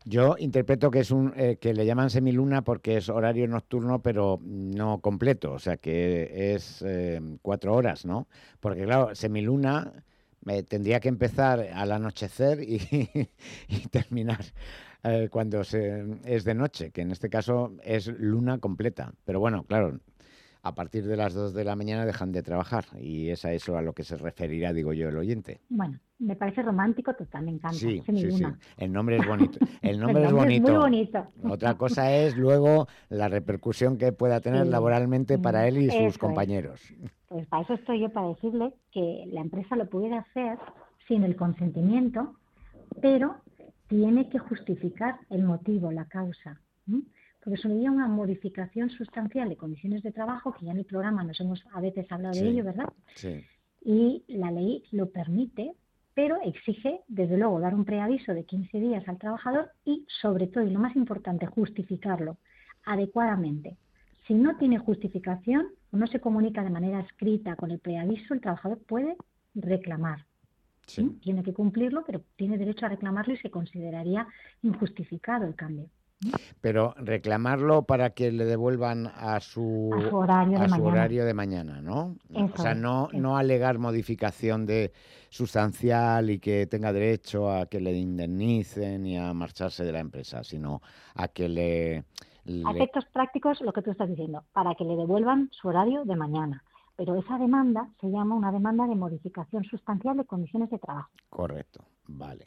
[0.05, 4.39] Yo interpreto que es un eh, que le llaman semiluna porque es horario nocturno, pero
[4.43, 8.27] no completo, o sea que es eh, cuatro horas, ¿no?
[8.59, 9.93] Porque claro, semiluna
[10.47, 12.81] eh, tendría que empezar al anochecer y,
[13.69, 14.43] y terminar
[15.03, 19.13] eh, cuando se, es de noche, que en este caso es luna completa.
[19.25, 19.99] Pero bueno, claro,
[20.63, 23.77] a partir de las dos de la mañana dejan de trabajar y es a eso
[23.77, 25.59] a lo que se referirá, digo yo, el oyente.
[25.67, 27.77] Bueno, me parece romántico total, me encanta.
[27.77, 28.45] Sí, sí, sí.
[28.77, 29.59] El nombre es bonito.
[29.81, 30.71] El El nombre es bonito.
[30.71, 31.27] muy bonito.
[31.49, 35.97] Otra cosa es luego la repercusión que pueda tener Sí, laboralmente para él y eso
[36.05, 36.81] sus compañeros.
[37.27, 40.57] Pues para eso estoy yo, para decirle que la empresa lo puede hacer
[41.09, 42.35] sin el consentimiento,
[43.01, 43.35] pero
[43.89, 46.61] tiene que justificar el motivo, la causa.
[46.87, 47.01] ¿m?
[47.43, 51.63] Porque una modificación sustancial de condiciones de trabajo, que ya en el programa nos hemos
[51.73, 52.41] a veces hablado Sí.
[52.43, 52.89] de ello, ¿verdad?
[53.15, 53.43] Sí,
[53.85, 55.73] Y la ley lo permite,
[56.13, 60.63] pero exige, desde luego, dar un preaviso de 15 días al trabajador y, sobre todo,
[60.63, 62.37] y lo más importante, justificarlo
[62.85, 63.77] adecuadamente.
[64.27, 68.39] Si no tiene justificación o no se comunica de manera escrita con el preaviso, el
[68.41, 69.17] trabajador puede
[69.55, 70.25] reclamar.
[70.85, 71.17] sí.
[71.21, 74.27] Tiene que cumplirlo, pero tiene derecho a reclamarlo y se consideraría
[74.61, 75.89] injustificado el cambio.
[76.61, 80.87] Pero reclamarlo para que le devuelvan a su, A su horario de su mañana.
[80.89, 82.15] horario de mañana, ¿no?
[82.53, 84.93] o sea, no, no alegar modificación de
[85.29, 90.43] sustancial y que tenga derecho a que le indemnicen y a marcharse de la empresa,
[90.43, 90.81] sino
[91.15, 92.05] a que le...
[92.45, 96.05] le- A efectos prácticos, lo que tú estás diciendo, para que le devuelvan su horario
[96.05, 96.63] de mañana.
[96.95, 101.09] Pero esa demanda se llama una demanda de modificación sustancial de condiciones de trabajo.
[101.29, 102.45] Correcto, vale.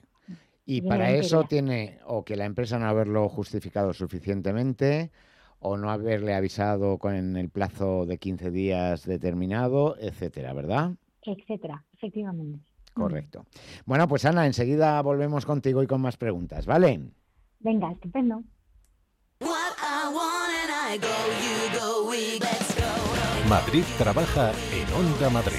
[0.67, 5.13] Y para eso tiene o que la empresa no haberlo justificado suficientemente
[5.61, 10.93] o no haberle avisado con el plazo de 15 días determinado, etcétera, ¿verdad?
[11.33, 12.61] etcétera, efectivamente.
[12.95, 13.45] Correcto.
[13.85, 17.01] Bueno, pues Ana, enseguida volvemos contigo y con más preguntas, ¿vale?
[17.61, 18.43] Venga, estupendo.
[23.49, 25.56] Madrid trabaja en Onda Madrid.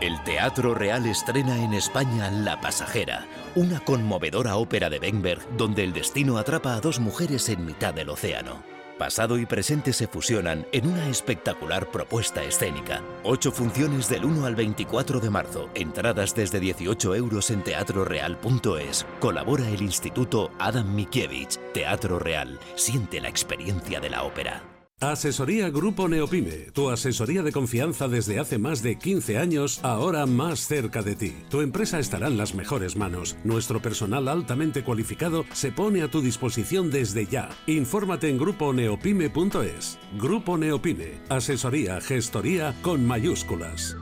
[0.00, 5.92] El Teatro Real estrena en España La Pasajera, una conmovedora ópera de Benberg donde el
[5.92, 8.62] destino atrapa a dos mujeres en mitad del océano.
[8.96, 13.02] Pasado y presente se fusionan en una espectacular propuesta escénica.
[13.24, 15.68] Ocho funciones del 1 al 24 de marzo.
[15.74, 19.04] Entradas desde 18 euros en teatroreal.es.
[19.18, 21.58] Colabora el Instituto Adam Mikiewicz.
[21.74, 22.60] Teatro Real.
[22.76, 24.77] Siente la experiencia de la ópera.
[25.00, 30.66] Asesoría Grupo Neopime, tu asesoría de confianza desde hace más de 15 años, ahora más
[30.66, 31.36] cerca de ti.
[31.50, 33.36] Tu empresa estará en las mejores manos.
[33.44, 37.48] Nuestro personal altamente cualificado se pone a tu disposición desde ya.
[37.68, 40.00] Infórmate en gruponeopime.es.
[40.18, 43.96] Grupo Neopime, asesoría, gestoría con mayúsculas.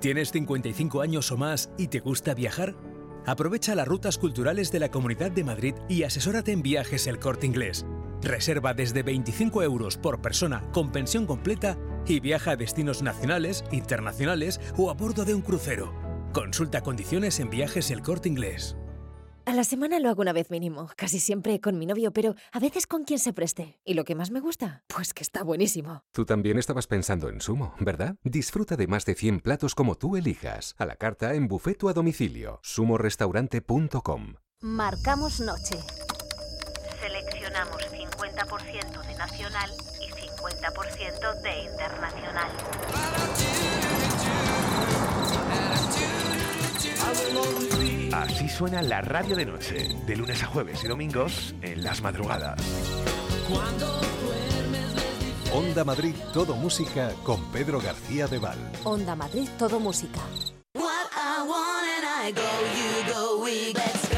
[0.00, 2.74] ¿Tienes 55 años o más y te gusta viajar?
[3.26, 7.46] Aprovecha las rutas culturales de la Comunidad de Madrid y asesórate en viajes el corte
[7.46, 7.86] inglés.
[8.22, 14.60] Reserva desde 25 euros por persona con pensión completa y viaja a destinos nacionales, internacionales
[14.76, 15.92] o a bordo de un crucero.
[16.32, 18.76] Consulta condiciones en viajes el corte inglés.
[19.48, 22.58] A la semana lo hago una vez mínimo, casi siempre con mi novio, pero a
[22.60, 23.80] veces con quien se preste.
[23.82, 24.84] ¿Y lo que más me gusta?
[24.94, 26.02] Pues que está buenísimo.
[26.12, 28.16] Tú también estabas pensando en Sumo, ¿verdad?
[28.22, 31.88] Disfruta de más de 100 platos como tú elijas, a la carta en buffet o
[31.88, 32.60] a domicilio.
[32.62, 35.78] sumorestaurante.com Marcamos noche.
[48.18, 52.60] Así suena la radio de noche, de lunes a jueves y domingos en las madrugadas.
[55.54, 58.58] Onda Madrid, todo música con Pedro García de Val.
[58.82, 60.18] Onda Madrid, todo música.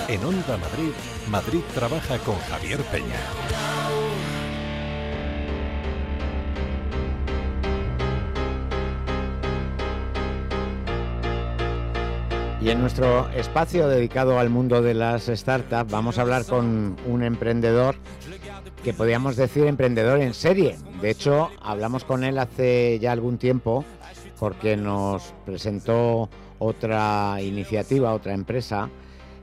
[0.08, 0.92] En Onda Madrid,
[1.28, 3.79] Madrid trabaja con Javier Peña.
[12.62, 17.22] Y en nuestro espacio dedicado al mundo de las startups vamos a hablar con un
[17.22, 17.94] emprendedor
[18.84, 20.76] que podríamos decir emprendedor en serie.
[21.00, 23.84] De hecho, hablamos con él hace ya algún tiempo
[24.38, 28.90] porque nos presentó otra iniciativa, otra empresa,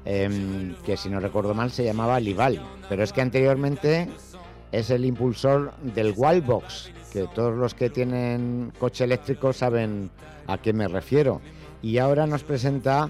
[0.06, 4.10] em, que si no recuerdo mal se llamaba Lival, pero es que anteriormente
[4.72, 10.12] es el impulsor del Wildbox, que todos los que tienen coche eléctrico saben
[10.46, 11.42] a qué me refiero.
[11.82, 13.10] Y ahora nos presenta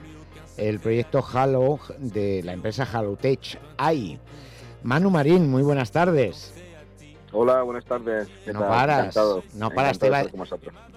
[0.58, 4.20] el proyecto Halo de la empresa Halotech AI.
[4.84, 6.54] Manu Marín, muy buenas tardes.
[7.32, 8.30] Hola, buenas tardes.
[8.52, 9.16] no paras,
[9.54, 10.24] no paras, te iba,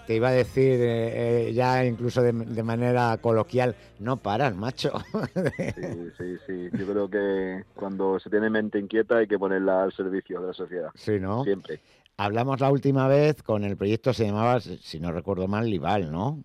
[0.06, 4.92] te iba, a decir eh, eh, ya incluso de, manera coloquial, no paras, macho.
[5.34, 9.92] sí, sí, sí, yo creo que cuando se tiene mente inquieta hay que ponerla al
[9.92, 10.90] servicio de la sociedad.
[10.94, 11.42] Sí, ¿no?
[11.42, 11.80] Siempre.
[12.16, 16.44] Hablamos la última vez con el proyecto, se llamaba, si no recuerdo mal, Lival, ¿no?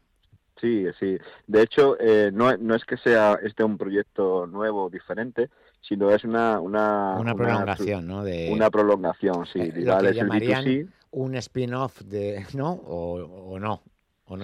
[0.59, 1.17] Sí, sí.
[1.47, 5.49] De hecho, eh, no, no es que sea este un proyecto nuevo, diferente,
[5.81, 6.59] sino es una...
[6.59, 8.23] Una, una prolongación, ¿no?
[8.23, 9.59] De, una prolongación, sí.
[9.59, 12.45] Eh, lo que llamarían un spin-off de...
[12.53, 12.71] ¿no?
[12.71, 13.81] O, no.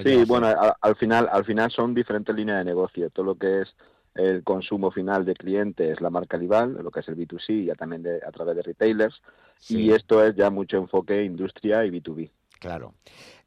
[0.04, 0.47] sí, bueno,
[0.82, 3.10] al, final, al final son diferentes líneas de negocio.
[3.10, 3.76] Todo lo que es
[4.15, 8.04] el consumo final de clientes, la marca Lival, lo que es el B2C, ya también
[8.04, 9.21] de, a través de retailers.
[9.69, 12.32] Y esto es ya mucho enfoque industria y B2B.
[12.62, 12.93] Claro,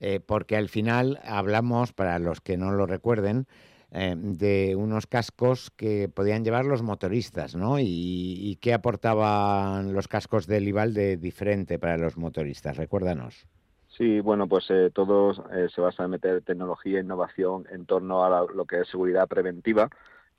[0.00, 3.46] eh, porque al final hablamos, para los que no lo recuerden,
[3.92, 7.79] eh, de unos cascos que podían llevar los motoristas, ¿no?
[7.79, 12.77] Y, qué aportaban los cascos de Lival de diferente para los motoristas.
[12.77, 13.46] Recuérdanos.
[13.87, 18.44] Sí, bueno, pues eh, todo se basa en meter tecnología e innovación en torno a
[18.53, 19.90] lo que es seguridad preventiva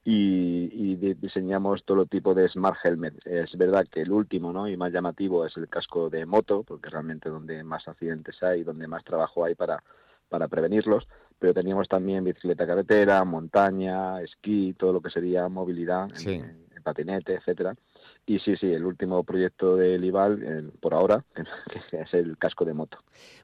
[0.08, 3.16] y, diseñamos todo tipo de smart helmet.
[3.26, 4.68] Es verdad que el último ¿no?
[4.68, 8.88] y más llamativo es el casco de moto, porque realmente donde más accidentes hay, donde
[8.88, 9.84] más trabajo hay para,
[10.30, 11.08] para prevenirlos,
[11.40, 17.76] pero teníamos también bicicleta carretera, montaña, esquí, todo lo que sería movilidad en, patinete, etcétera.
[18.28, 21.26] Y sí, sí, el último proyecto del IVAL, por ahora,
[21.90, 23.00] que es el casco de moto.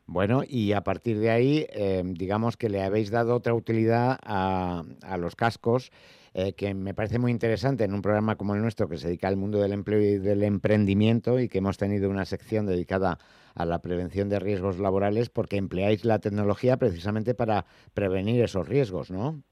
[0.06, 4.84] Bueno, y a partir de ahí, eh, digamos que le habéis dado otra utilidad a,
[5.02, 5.92] a los cascos
[6.34, 9.28] eh, que me parece muy interesante en un programa como el nuestro que se dedica
[9.28, 13.18] al mundo del empleo y del emprendimiento y que hemos tenido una sección dedicada
[13.54, 19.12] a la prevención de riesgos laborales porque empleáis la tecnología precisamente para prevenir esos riesgos,
[19.12, 19.44] ¿no?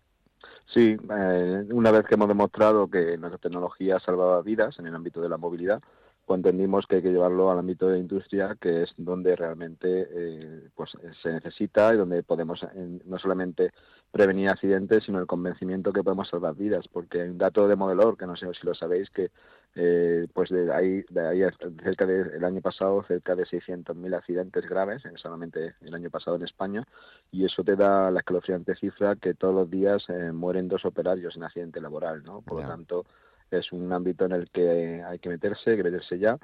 [0.68, 5.20] Sí, eh, una vez que hemos demostrado que nuestra tecnología salvaba vidas en el ámbito
[5.20, 5.82] de la movilidad,
[6.26, 10.08] pues entendimos que hay que llevarlo al ámbito de la industria, que es donde realmente
[10.12, 12.66] eh, pues se necesita y donde podemos
[13.06, 13.72] no solamente
[14.12, 18.18] prevenir accidentes, sino el convencimiento que podemos salvar vidas, porque hay un dato de modelor,
[18.18, 19.32] que no sé si lo sabéis, que
[19.76, 21.42] eh, pues de ahí, de ahí
[21.84, 26.84] cerca del año pasado, cerca de 600.000 accidentes graves, solamente el año pasado en España,
[27.32, 31.36] y eso te da la escalofriante cifra que todos los días eh, mueren dos operarios
[31.36, 32.42] en accidente laboral, ¿no?
[32.42, 33.06] Por lo tanto,
[33.52, 36.38] es un ámbito en el que hay que meterse, que meterse ya,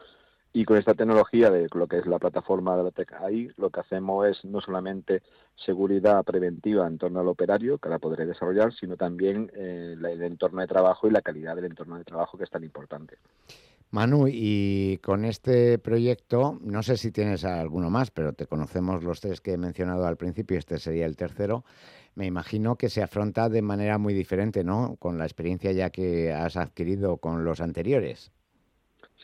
[0.56, 3.82] y con esta tecnología de lo que es la plataforma de la TechAI, lo que
[3.82, 5.22] hacemos es no solamente
[5.54, 10.62] seguridad preventiva en torno al operario, que la podré desarrollar, sino también eh, el entorno
[10.62, 13.18] de trabajo y la calidad del entorno de trabajo, que es tan importante.
[13.92, 19.20] Manu, y con este proyecto, no sé si tienes alguno más, pero te conocemos los
[19.20, 21.66] tres que he mencionado al principio, este sería el tercero.
[22.16, 24.96] Me imagino que se afronta de manera muy diferente, ¿no?
[25.00, 28.32] Con la experiencia ya que has adquirido con los anteriores.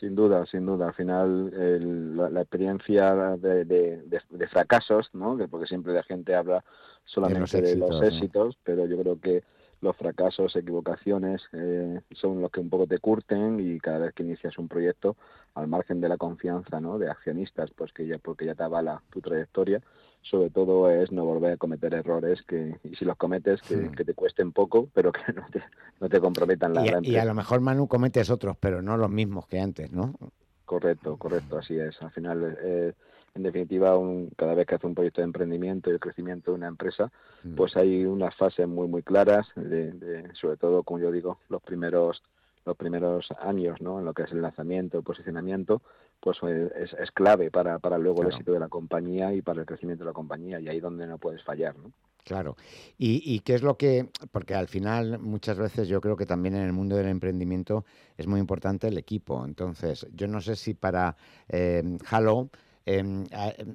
[0.02, 0.88] Sin duda, sin duda.
[0.88, 5.38] Al final, la, experiencia de, fracasos, ¿no?
[5.48, 6.64] porque siempre la gente habla
[7.04, 9.44] solamente de los éxitos, pero yo creo que
[9.80, 14.24] los fracasos, equivocaciones, eh, son los que un poco te curten y cada vez que
[14.24, 15.14] inicias un proyecto,
[15.54, 16.98] al margen de la confianza ¿no?
[16.98, 19.80] de accionistas, pues que ya, porque ya te avala tu trayectoria,
[20.22, 23.92] sobre todo es no volver a cometer errores que, y si los cometes, que, hmm.
[23.94, 25.62] te cuesten poco, pero que no te,
[26.00, 29.10] no te comprometan la y, y a lo mejor, Manu, cometes otros, pero no los
[29.10, 30.14] mismos que antes, ¿no?
[30.64, 32.00] Correcto, correcto, así es.
[32.00, 32.92] Al final, eh,
[33.34, 36.56] en definitiva, un, cada vez que hace un proyecto de emprendimiento y el crecimiento de
[36.56, 37.10] una empresa,
[37.42, 37.54] hmm.
[37.54, 42.22] pues hay unas fases muy, muy claras, de, sobre todo, como yo digo, los primeros
[42.64, 43.98] los primeros años, ¿no?
[43.98, 45.82] En lo que es el lanzamiento, el posicionamiento,
[46.22, 49.66] pues eh, es, clave para, para luego el éxito de la compañía y para el
[49.66, 51.90] crecimiento de la compañía y ahí donde no puedes fallar, ¿no?
[52.24, 52.56] Claro.
[52.96, 56.62] ¿Y, qué es lo que, porque al final muchas veces yo creo que también en
[56.62, 57.84] el mundo del emprendimiento
[58.16, 59.44] es muy importante el equipo.
[59.44, 61.16] Entonces, yo no sé si para
[61.48, 62.50] eh, Halo
[62.86, 63.24] em,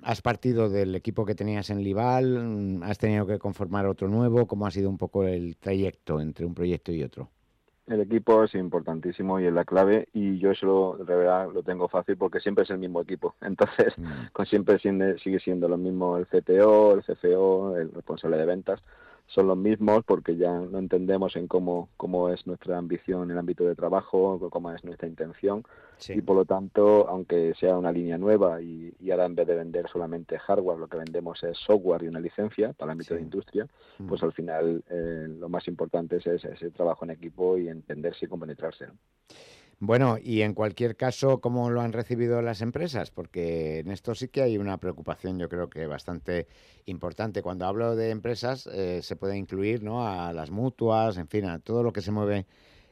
[0.02, 4.66] has partido del equipo que tenías en Lival, has tenido que conformar otro nuevo, ¿cómo
[4.66, 7.30] ha sido un poco el trayecto entre un proyecto y otro?
[7.88, 11.88] El equipo es importantísimo y es la clave y yo eso de verdad lo tengo
[11.88, 13.36] fácil porque siempre es el mismo equipo.
[13.42, 14.28] Entonces, mm.
[14.34, 18.82] con siempre sigue siendo lo mismo el CTO, el CFO, el responsable de ventas.
[19.28, 23.38] Son los mismos porque ya no entendemos en cómo, cómo es nuestra ambición en el
[23.38, 25.64] ámbito de trabajo, cómo es nuestra intención
[26.10, 29.88] y por lo tanto, aunque sea una línea nueva y, ahora en vez de vender
[29.92, 33.68] solamente hardware, lo que vendemos es software y una licencia para el ámbito de industria,
[33.98, 34.08] mm.
[34.08, 38.30] pues al final eh, lo más importante es ese, trabajo en equipo y entenderse y
[38.30, 38.88] compenetrarse.
[39.80, 43.12] Bueno, y en cualquier caso, ¿cómo lo han recibido las empresas?
[43.12, 46.48] Porque en esto sí que hay una preocupación, yo creo que bastante
[46.86, 47.44] importante.
[47.44, 50.08] Cuando hablo de empresas, eh, se puede incluir ¿no?
[50.08, 52.48] a las mutuas, en fin, a todo lo que se mueve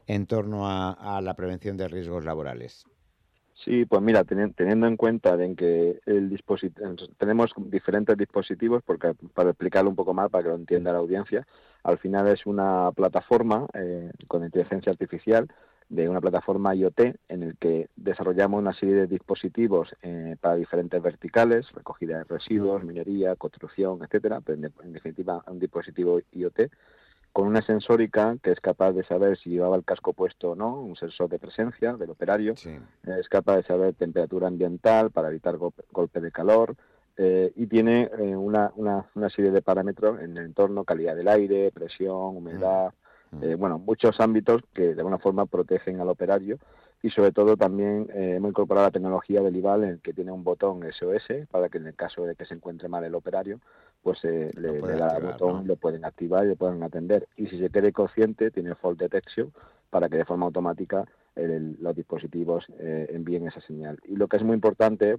[0.05, 2.85] en torno a, la prevención de riesgos laborales.
[3.55, 6.39] Sí, pues mira, teniendo en cuenta de que el
[7.17, 11.47] tenemos diferentes dispositivos, porque para explicarlo un poco más, para que lo entienda la audiencia,
[11.81, 15.47] al final es una plataforma eh, con inteligencia artificial
[15.89, 21.01] de una plataforma IoT en el que desarrollamos una serie de dispositivos eh, para diferentes
[21.01, 26.71] verticales, recogida de residuos, minería, construcción, etcétera, pero en, definitiva un dispositivo IoT
[27.31, 30.79] con una sensórica que es capaz de saber si llevaba el casco puesto o no,
[30.79, 36.21] un sensor de presencia del operario, es capaz de saber temperatura ambiental para evitar golpe,
[36.21, 36.77] de calor
[37.17, 41.27] eh, y tiene eh, una, una, una, serie de parámetros en el entorno, calidad del
[41.27, 42.93] aire, presión, humedad,
[43.41, 46.57] eh, bueno, muchos ámbitos que de alguna forma protegen al operario
[47.01, 50.43] y sobre todo también eh, hemos incorporado la tecnología del IVAL en que tiene un
[50.43, 53.59] botón SOS para que en el caso de que se encuentre mal el operario,
[54.01, 57.27] pues eh, le, da el botón, lo pueden activar y lo pueden atender.
[57.35, 59.51] Y si se quede consciente, tiene fault detection
[59.89, 63.99] para que de forma automática los dispositivos envíen esa señal.
[64.05, 65.17] Y lo que es muy importante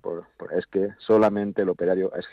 [0.57, 2.27] es que solamente el operario es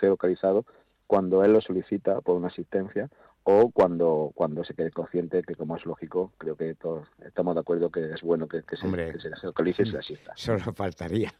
[0.00, 0.64] geolocalizado
[1.06, 3.08] cuando él lo solicita por una asistencia
[3.48, 7.60] o cuando, cuando se quede consciente que, como es lógico, creo que todos estamos de
[7.60, 10.32] acuerdo que es bueno que, se, que se y se asista.
[10.36, 11.32] Solo faltaría.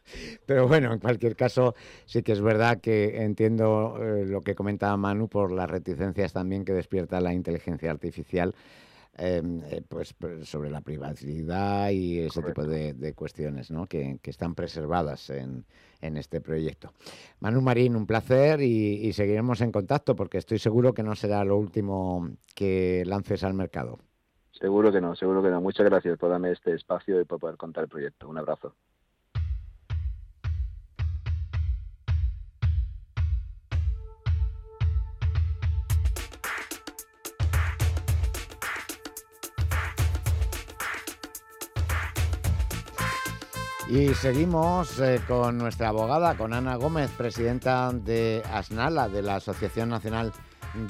[0.45, 4.95] Pero bueno, en cualquier caso, sí que es verdad que entiendo eh, lo que comentaba
[4.95, 8.55] Manu por las reticencias también que despierta la inteligencia artificial.
[9.19, 13.87] Em, eh, pues, pues, sobre la privacidad y ese tipo de, cuestiones ¿no?
[13.87, 15.65] que, están preservadas en,
[16.01, 16.91] en, este proyecto.
[17.39, 21.57] Manu Marín, un placer y, seguiremos en contacto porque estoy seguro que no será lo
[21.57, 23.97] último que lances al mercado.
[24.51, 25.61] Seguro que no, seguro que no.
[25.61, 28.29] Muchas gracias por darme este espacio y por poder contar el proyecto.
[28.29, 28.75] Un abrazo.
[43.89, 49.87] Y seguimos eh, con nuestra abogada, con Ana Gómez, presidenta de ASNALA, de la Asociación
[49.87, 50.33] Nacional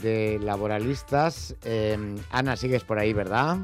[0.01, 1.55] de Laboralistas.
[1.63, 3.57] Em, Ana, sigues por ahí, ¿verdad?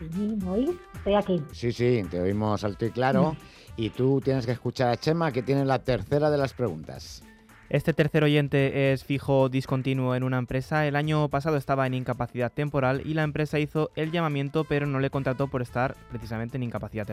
[0.00, 1.42] Sí, ¿me Estoy aquí.
[1.52, 3.36] Sí, sí, te oímos alto y claro.
[3.76, 7.22] y tú tienes que escuchar a Chema, que tiene la tercera de las preguntas.
[7.70, 10.84] Este tercer oyente es fijo discontinuo en una empresa.
[10.86, 14.98] El año pasado estaba en incapacidad temporal y la empresa hizo el llamamiento, pero no
[14.98, 17.06] le contrató por estar precisamente en incapacidad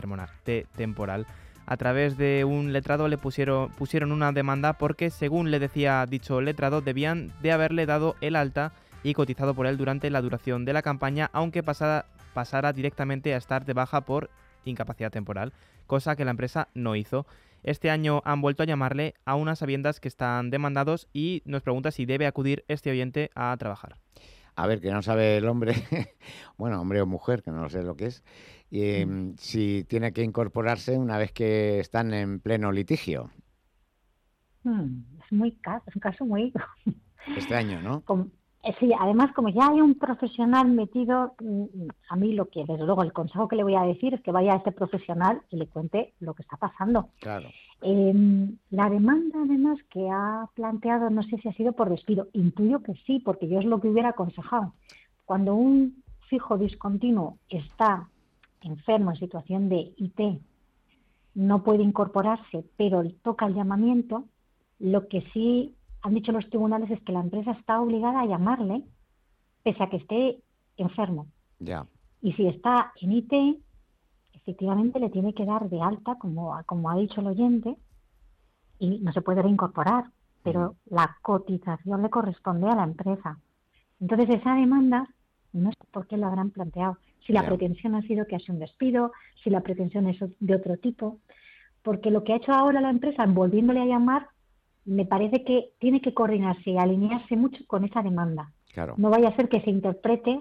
[0.76, 1.26] temporal
[1.66, 6.40] a través de un letrado le pusieron, pusieron una demanda porque, según le decía dicho
[6.40, 8.72] letrado, debían de haberle dado el alta
[9.02, 13.36] y cotizado por él durante la duración de la campaña, aunque pasara, pasara directamente a
[13.36, 14.30] estar de baja por
[14.64, 15.52] incapacidad temporal,
[15.86, 17.26] cosa que la empresa no hizo.
[17.62, 21.92] Este año han vuelto a llamarle a unas sabiendas que están demandados y nos pregunta
[21.92, 23.96] si debe acudir este oyente a trabajar.
[24.54, 25.74] A ver, que no sabe el hombre,
[26.58, 28.22] bueno, hombre o mujer, que no sé lo que es,
[28.70, 33.30] y mm, si tiene que incorporarse una vez que están en pleno litigio.
[34.64, 36.52] Hmm, es muy es un caso muy
[37.36, 38.02] extraño, ¿no?
[38.78, 43.02] Sí, además como ya hay un profesional metido, mm, a mí lo que desde luego
[43.02, 45.66] el consejo que le voy a decir es que vaya a este profesional y le
[45.66, 47.08] cuente lo que está pasando.
[47.20, 47.48] Claro.
[47.80, 52.82] Em, la demanda además que ha planteado, no sé si ha sido por despido, intuyo
[52.82, 54.72] que sí, porque yo es lo que hubiera aconsejado.
[55.24, 58.08] Cuando un fijo discontinuo está
[58.60, 60.40] enfermo en situación de IT
[61.34, 64.24] no puede incorporarse, pero toca el llamamiento,
[64.78, 68.84] lo que sí han dicho los tribunales es que la empresa está obligada a llamarle
[69.62, 70.42] pese a que esté
[70.76, 71.28] enfermo.
[71.60, 71.86] Ya.
[72.20, 73.32] Y si está en IT,
[74.32, 77.76] efectivamente le tiene que dar de alta, como, como ha dicho el oyente,
[78.78, 80.06] y no se puede reincorporar,
[80.42, 83.38] pero la cotización le corresponde a la empresa.
[84.00, 85.08] Entonces esa demanda,
[85.52, 88.58] no sé por qué lo habrán planteado, si la pretensión ha sido que hace un
[88.58, 89.12] despido,
[89.44, 91.20] si la pretensión es de otro tipo,
[91.82, 94.28] porque lo que ha hecho ahora la empresa, volviéndole a llamar,
[94.84, 98.52] me parece que tiene que coordinarse y alinearse mucho con esa demanda.
[98.72, 98.94] Claro.
[98.96, 100.40] No vaya a ser que se interprete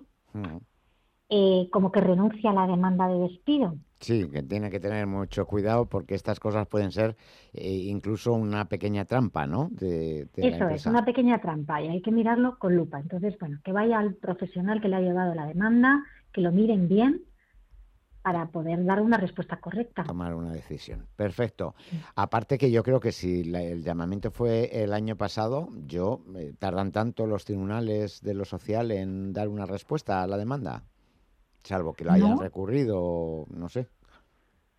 [1.30, 3.76] eh, como que renuncia a la demanda de despido.
[4.00, 7.16] Sí, que tiene que tener mucho cuidado porque estas cosas pueden ser
[7.54, 9.70] eh, incluso una pequeña trampa, ¿no?
[9.72, 13.00] De, Eso es, una pequeña trampa y hay que mirarlo con lupa.
[13.00, 16.88] Entonces, bueno, que vaya al profesional que le ha llevado la demanda, que lo miren
[16.88, 17.22] bien
[18.22, 20.04] para poder dar una respuesta correcta.
[20.04, 21.08] tomar una decisión.
[21.16, 21.76] Perfecto.
[22.16, 26.54] Aparte que yo creo que si la- el llamamiento fue el año pasado, yo eh,
[26.60, 30.84] tardan tanto los tribunales de lo social en dar una respuesta a la demanda,
[31.64, 32.42] salvo que lo hayan No.
[32.42, 33.88] recurrido, no sé.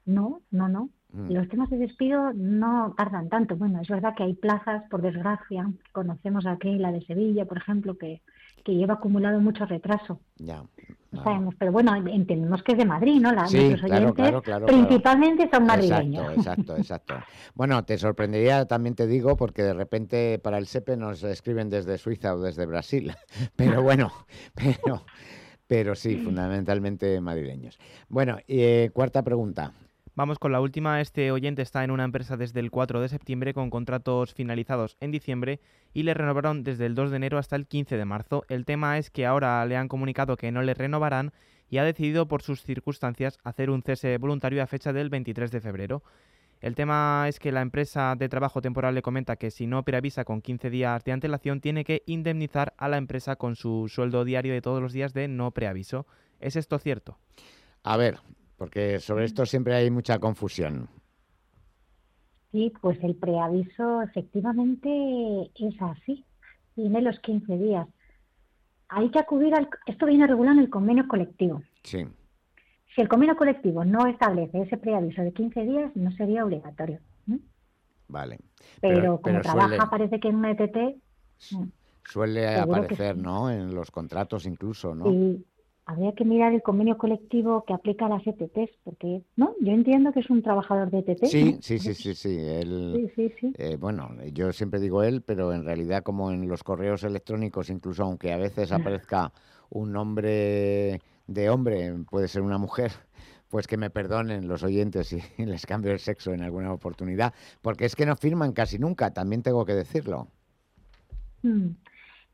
[0.04, 0.90] No, no, no.
[1.12, 1.30] Mm.
[1.32, 3.56] Los temas de despido no tardan tanto.
[3.56, 7.96] Bueno, es verdad que hay plazas, por desgracia, conocemos aquí la de Sevilla, por ejemplo,
[7.98, 8.22] que,
[8.64, 10.20] que lleva acumulado mucho retraso.
[10.36, 10.62] Ya.
[11.10, 13.32] No sabemos, pero bueno, entendemos que es de Madrid, ¿no?
[13.32, 14.66] La, Sí, nuestros oyentes claro, claro, claro.
[14.66, 16.32] principalmente son madrileños.
[16.36, 17.14] Exacto, exacto, exacto.
[17.54, 21.98] Bueno, te sorprendería, también te digo, porque de repente para el SEPE nos escriben desde
[21.98, 23.12] Suiza o desde Brasil.
[23.56, 24.10] Pero bueno,
[24.54, 25.04] pero,
[25.66, 27.78] pero sí, fundamentalmente madrileños.
[28.08, 29.72] Bueno, eh, cuarta pregunta.
[30.14, 31.00] Vamos con la última.
[31.00, 35.10] Este oyente está en una empresa desde el 4 de septiembre con contratos finalizados en
[35.10, 35.58] diciembre
[35.94, 38.44] y le renovaron desde el 2 de enero hasta el 15 de marzo.
[38.50, 41.32] El tema es que ahora le han comunicado que no le renovarán
[41.70, 45.60] y ha decidido por sus circunstancias hacer un cese voluntario a fecha del 23 de
[45.62, 46.02] febrero.
[46.60, 50.26] El tema es que la empresa de trabajo temporal le comenta que si no preavisa
[50.26, 54.52] con 15 días de antelación tiene que indemnizar a la empresa con su sueldo diario
[54.52, 56.06] de todos los días de no preaviso.
[56.38, 57.16] ¿Es esto cierto?
[57.82, 58.18] A ver,
[58.62, 60.88] porque sobre esto siempre hay mucha confusión.
[62.52, 66.24] Sí, pues el preaviso efectivamente es así.
[66.76, 67.88] Tiene los 15 días.
[68.86, 69.68] Hay que acudir al...
[69.86, 71.60] Esto viene regulado en el convenio colectivo.
[71.82, 72.06] Sí.
[72.94, 77.00] Si el convenio colectivo no establece ese preaviso de 15 días, no sería obligatorio.
[78.06, 78.38] Vale.
[78.80, 80.76] Pero, como pero trabaja, suele, parece que en una ETT,
[81.50, 81.64] mm,
[82.04, 83.22] suele aparecer, sí.
[83.22, 83.50] ¿no?
[83.50, 85.10] En los contratos incluso, ¿no?
[85.10, 85.44] y
[85.92, 89.54] habría que mirar el convenio colectivo que aplica a las ETTs, porque, ¿no?
[89.60, 91.26] Yo entiendo que es un trabajador de ETT.
[91.26, 91.58] Sí, ¿no?
[91.60, 92.38] sí, sí, sí, sí.
[92.38, 93.52] Él, Sí, sí, sí.
[93.58, 98.02] eh, bueno, yo siempre digo él, pero en realidad como en los correos electrónicos, incluso
[98.04, 99.32] aunque a veces aparezca
[99.70, 102.90] un nombre de hombre, puede ser una mujer,
[103.48, 107.84] pues que me perdonen los oyentes si les cambio el sexo en alguna oportunidad, porque
[107.84, 110.28] es que no firman casi nunca, también tengo que decirlo.
[111.42, 111.70] Mm,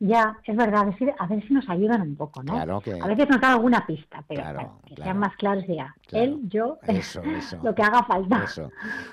[0.00, 2.52] Ya, es verdad, a ver, si, a ver si nos ayudan un poco, ¿no?
[2.52, 5.92] Claro que- A veces nos dan alguna pista, pero Claro, que sean más claros ya.
[6.12, 7.58] Él, yo, Eso, eso.
[7.64, 8.44] lo que haga falta.
[8.44, 8.70] Eso.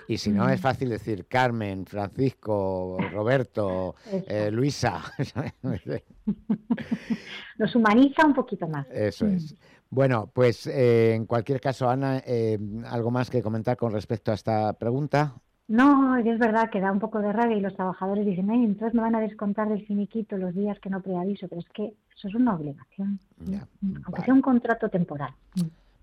[0.07, 3.95] Y si no, es fácil decir Carmen, Francisco, Roberto,
[4.27, 5.01] eh, Luisa.
[7.57, 8.88] Nos humaniza un poquito más.
[8.91, 9.55] Eso es.
[9.89, 12.57] Bueno, pues eh, en cualquier caso, Ana, eh,
[12.88, 15.36] ¿algo más que comentar con respecto a esta pregunta?
[15.68, 18.93] No, es verdad que da un poco de rabia y los trabajadores dicen, Ay, entonces
[18.93, 22.28] me van a descontar del finiquito los días que no preaviso, pero es que eso
[22.28, 23.20] es una obligación,
[24.05, 25.34] aunque sea un contrato temporal.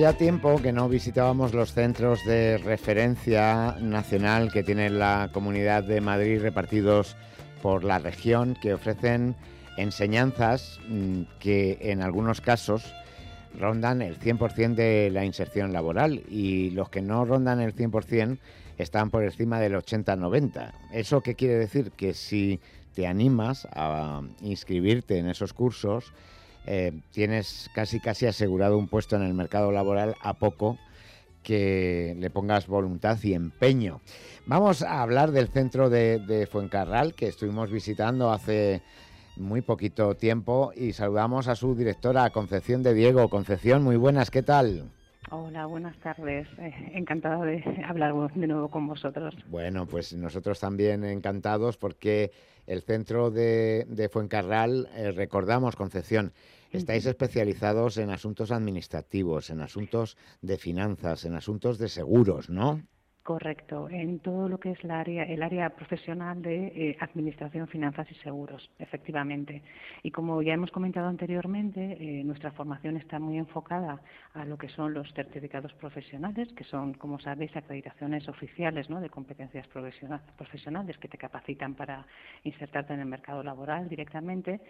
[0.00, 6.00] Ya tiempo que no visitábamos los centros de referencia nacional que tiene la Comunidad de
[6.00, 7.18] Madrid repartidos
[7.60, 9.36] por la región, que ofrecen
[9.76, 12.94] enseñanzas mm, que en algunos casos
[13.58, 18.38] rondan el 100% de la inserción laboral y los que no rondan el 100%
[18.78, 20.72] están por encima del 80-90.
[20.94, 21.90] ¿Eso qué quiere decir?
[21.90, 22.58] Que si
[22.94, 26.14] te animas a inscribirte en esos cursos,
[26.66, 30.78] eh, tienes casi casi asegurado un puesto en el mercado laboral a poco
[31.42, 34.00] que le pongas voluntad y empeño.
[34.46, 38.82] Vamos a hablar del centro de, de Fuencarral que estuvimos visitando hace
[39.36, 43.28] muy poquito tiempo y saludamos a su directora, Concepción de Diego.
[43.30, 44.90] Concepción, muy buenas, ¿qué tal?
[45.28, 46.48] Hola, buenas tardes.
[46.58, 49.34] Eh, encantada de hablar de nuevo con vosotros.
[49.48, 52.32] Bueno, pues nosotros también encantados porque
[52.66, 56.32] el centro de, de Fuencarral, eh, recordamos, Concepción,
[56.72, 62.80] estáis especializados en asuntos administrativos, en asuntos de finanzas, en asuntos de seguros, ¿no?
[63.30, 68.10] Correcto, en todo lo que es la área, el área profesional de eh, administración, finanzas
[68.10, 69.62] y seguros, efectivamente.
[70.02, 74.02] Y como ya hemos comentado anteriormente, eh, nuestra formación está muy enfocada
[74.34, 79.00] a lo que son los certificados profesionales, que son, como sabéis, acreditaciones oficiales ¿no?
[79.00, 82.04] de competencias profesionales que te capacitan para
[82.42, 84.60] insertarte en el mercado laboral directamente,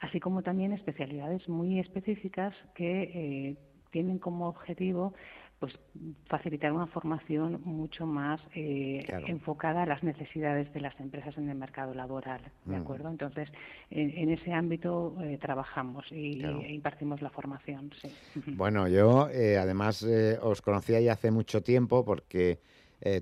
[0.00, 3.56] así como también especialidades muy específicas que eh,
[3.90, 5.14] tienen como objetivo
[5.62, 5.78] pues
[6.26, 11.56] facilitar una formación mucho más eh, enfocada a las necesidades de las empresas en el
[11.56, 12.80] mercado laboral, ¿de mm.
[12.80, 13.08] acuerdo?
[13.08, 13.48] Entonces,
[13.88, 17.92] en, ese ámbito eh, trabajamos y e impartimos la formación.
[18.02, 18.08] Sí.
[18.56, 20.04] Bueno, yo eh, además
[20.42, 22.58] os conocía ya hace mucho tiempo porque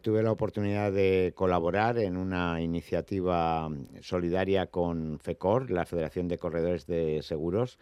[0.03, 3.69] tuve la oportunidad de colaborar en una iniciativa
[4.01, 7.79] solidaria con FECOR, la Federación de Corredores de Seguros,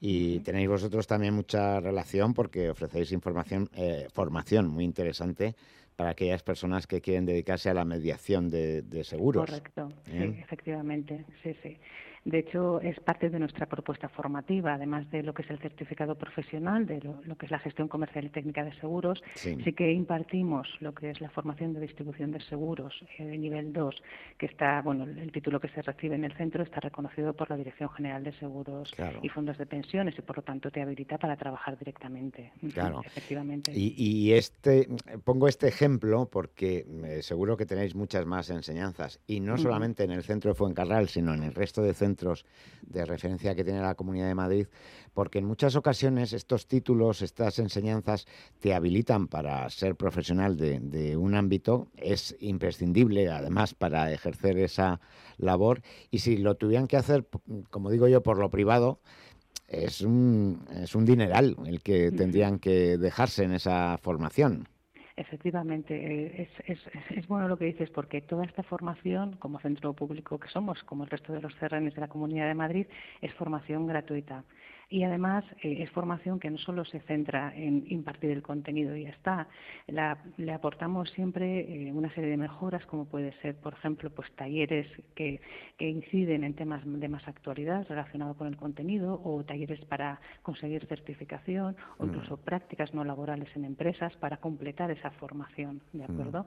[0.00, 5.54] y tenéis vosotros también mucha relación porque ofrecéis información, eh, formación muy interesante
[5.96, 9.46] para aquellas personas que quieren dedicarse a la mediación de, de seguros.
[9.46, 11.78] Correcto, sí, efectivamente, sí, sí.
[12.26, 16.16] De hecho, es parte de nuestra propuesta formativa, además de lo que es el certificado
[16.16, 19.22] profesional, de lo, que es la gestión comercial y técnica de seguros.
[19.36, 19.56] Sí.
[19.76, 23.94] que impartimos lo que es la formación de distribución de seguros eh, de nivel 2,
[24.38, 27.56] que está, bueno, el título que se recibe en el centro está reconocido por la
[27.56, 31.36] Dirección General de Seguros y Fondos de Pensiones y, por lo tanto, te habilita para
[31.36, 32.50] trabajar directamente.
[32.74, 33.02] Claro.
[33.04, 33.70] Efectivamente.
[33.72, 34.88] Y, este,
[35.22, 40.10] pongo este ejemplo porque eh, seguro que tenéis muchas más enseñanzas, y no solamente en
[40.10, 42.15] el centro de Fuencarral, sino en el resto de centros
[42.82, 44.66] de referencia que tiene la Comunidad de Madrid,
[45.14, 48.26] porque en muchas ocasiones estos títulos, estas enseñanzas
[48.60, 55.00] te habilitan para ser profesional de, un ámbito, es imprescindible además para ejercer esa
[55.38, 57.26] labor y si lo tuvieran que hacer,
[57.70, 59.00] como digo yo, por lo privado,
[59.68, 64.68] es un, es un dineral el que tendrían que dejarse en esa formación.
[65.16, 66.78] Efectivamente, eh, es, es,
[67.16, 71.04] es, bueno lo que dices, porque toda esta formación, como centro público que somos, como
[71.04, 72.86] el resto de los CRNs de la Comunidad de Madrid,
[73.22, 74.44] es formación gratuita.
[74.88, 79.02] Y además eh, es formación que no solo se centra en impartir el contenido y
[79.02, 79.48] ya está,
[79.88, 84.86] le aportamos siempre eh, una serie de mejoras, como puede ser, por ejemplo, pues talleres
[85.16, 85.40] que,
[85.76, 90.86] que inciden en temas de más actualidad relacionados con el contenido, o talleres para conseguir
[90.86, 92.08] certificación, o mm.
[92.08, 96.44] incluso prácticas no laborales en empresas para completar esa formación, ¿de mm.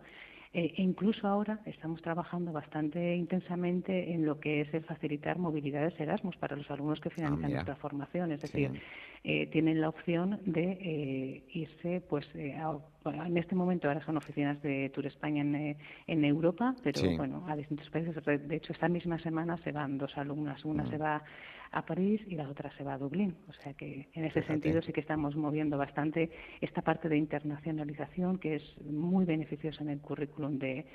[0.52, 6.00] Eh, e incluso ahora estamos trabajando bastante intensamente en lo que es el facilitar movilidades
[6.00, 8.32] Erasmus para los alumnos que finalizan ah, nuestra formación.
[8.32, 8.82] Es decir,
[9.24, 14.90] eh, tienen la opción de eh, irse, pues, en este momento ahora son oficinas de
[14.90, 15.78] Tour España en,
[16.08, 18.16] en Europa, pero bueno, a distintos países.
[18.26, 20.66] De hecho, esta misma semana se van dos alumnas.
[20.66, 20.90] Una mm.
[20.90, 21.24] se va
[21.72, 23.36] a París y la otra se va a Dublín.
[23.48, 28.38] O sea que en ese sentido sí que estamos moviendo bastante esta parte de internacionalización
[28.38, 30.86] que es muy beneficiosa en el currículum de,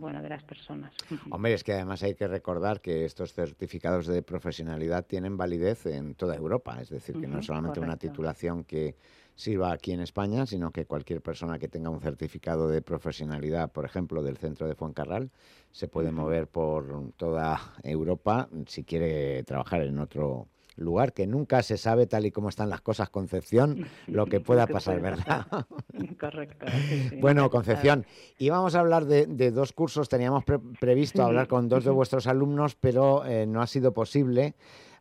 [0.00, 0.92] bueno, de las personas.
[1.30, 6.14] Hombre, es que además hay que recordar que estos certificados de profesionalidad tienen validez en
[6.14, 8.96] toda Europa, es decir, que no es solamente una titulación que
[9.36, 13.84] sirva aquí en España, sino que cualquier persona que tenga un certificado de profesionalidad, por
[13.84, 15.30] ejemplo, del centro de Fuencarral,
[15.70, 21.76] se puede mover por toda Europa si quiere trabajar en otro lugar que nunca se
[21.78, 25.46] sabe tal y como están las cosas Concepción lo que pueda pasar, ¿verdad?
[26.20, 26.66] Correcto.
[27.20, 28.06] bueno, Concepción,
[28.38, 30.44] íbamos a hablar de, dos cursos, teníamos
[30.80, 34.54] previsto hablar con dos de vuestros alumnos, pero eh, no ha sido posible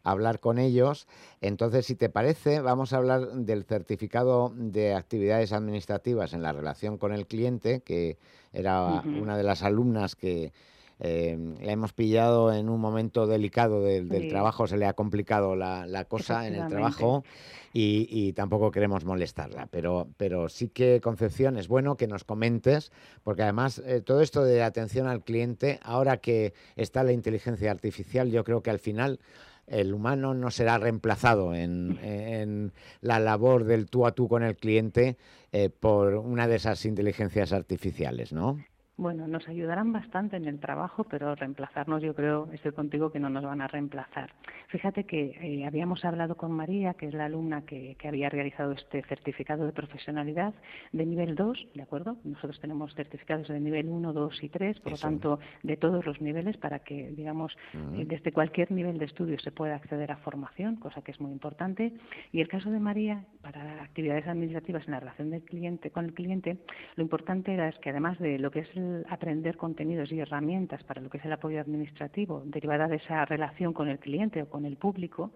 [0.05, 1.07] hablar con ellos.
[1.41, 6.97] Entonces, si te parece, vamos a hablar del certificado de actividades administrativas en la relación
[6.97, 8.17] con el cliente, que
[8.53, 10.53] era una de las alumnas que
[10.99, 16.05] eh, la hemos pillado en un momento delicado del, trabajo, se le ha complicado la,
[16.07, 17.25] cosa en el trabajo
[17.73, 19.67] y, tampoco queremos molestarla.
[19.71, 22.93] Pero, pero sí que, Concepción, es bueno que nos comentes,
[23.23, 28.31] porque además eh, todo esto de atención al cliente, ahora que está la inteligencia artificial,
[28.31, 29.19] yo creo que al final
[29.67, 35.17] el humano no será reemplazado en, la labor del tú a tú con el cliente
[35.51, 38.63] eh, por una de esas inteligencias artificiales, ¿no?
[38.97, 43.29] Bueno, nos ayudarán bastante en el trabajo, pero reemplazarnos, yo creo, estoy contigo, que no
[43.29, 44.31] nos van a reemplazar.
[44.69, 49.01] Fíjate que eh, habíamos hablado con María, que es la alumna que, había realizado este
[49.03, 50.53] certificado de profesionalidad
[50.93, 52.17] de nivel 2, ¿de acuerdo?
[52.23, 56.21] Nosotros tenemos certificados de nivel 1, 2 y 3, por lo tanto, de todos los
[56.21, 60.77] niveles, para que, digamos, eh, desde cualquier nivel de estudio se pueda acceder a formación,
[60.77, 61.93] cosa que es muy importante.
[62.31, 66.13] Y el caso de María, para actividades administrativas en la relación del cliente con el
[66.13, 66.59] cliente,
[66.95, 70.83] lo importante era es que además de lo que es el aprender contenidos y herramientas
[70.83, 74.49] para lo que es el apoyo administrativo derivada de esa relación con el cliente o
[74.49, 75.31] con el público,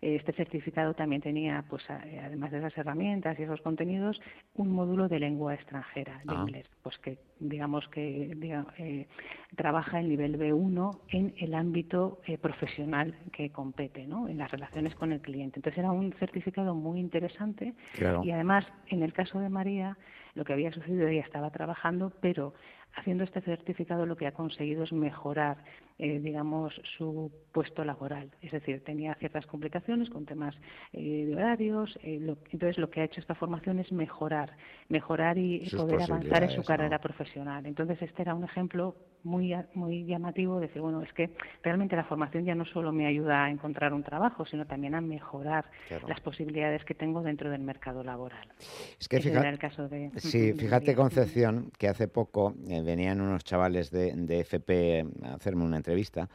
[0.00, 4.20] este certificado también tenía, pues, además de esas herramientas y esos contenidos,
[4.54, 6.40] un módulo de lengua extranjera, de ah.
[6.40, 8.30] inglés, pues que digamos que
[8.78, 9.06] eh,
[9.56, 14.28] trabaja el nivel B1 en el ámbito eh, profesional que compete, ¿no?
[14.28, 15.58] en las relaciones con el cliente.
[15.58, 17.74] Entonces era un certificado muy interesante
[18.22, 19.96] y además, en el caso de María,
[20.34, 22.54] lo que había sucedido, ella estaba trabajando, pero
[22.98, 25.58] haciendo este certificado lo que ha conseguido es mejorar,
[25.98, 28.30] eh, digamos, su puesto laboral.
[28.42, 30.54] Es decir, tenía ciertas complicaciones con temas
[30.92, 31.98] eh, de horarios.
[32.02, 32.20] Eh,
[32.50, 34.56] entonces, lo que ha hecho esta formación es mejorar,
[34.88, 37.66] mejorar y poder avanzar en su carrera profesional.
[37.66, 41.30] Entonces, este era un ejemplo muy, muy llamativo de decir, bueno, es que
[41.62, 45.00] realmente la formación ya no solo me ayuda a encontrar un trabajo, sino también a
[45.00, 45.66] mejorar
[46.06, 48.48] las posibilidades que tengo dentro del mercado laboral.
[48.98, 53.44] Es que fíjate, el caso de, sí, fíjate Concepción, que hace poco eh, venían unos
[53.44, 56.28] chavales de, de, FP a hacerme una entrevista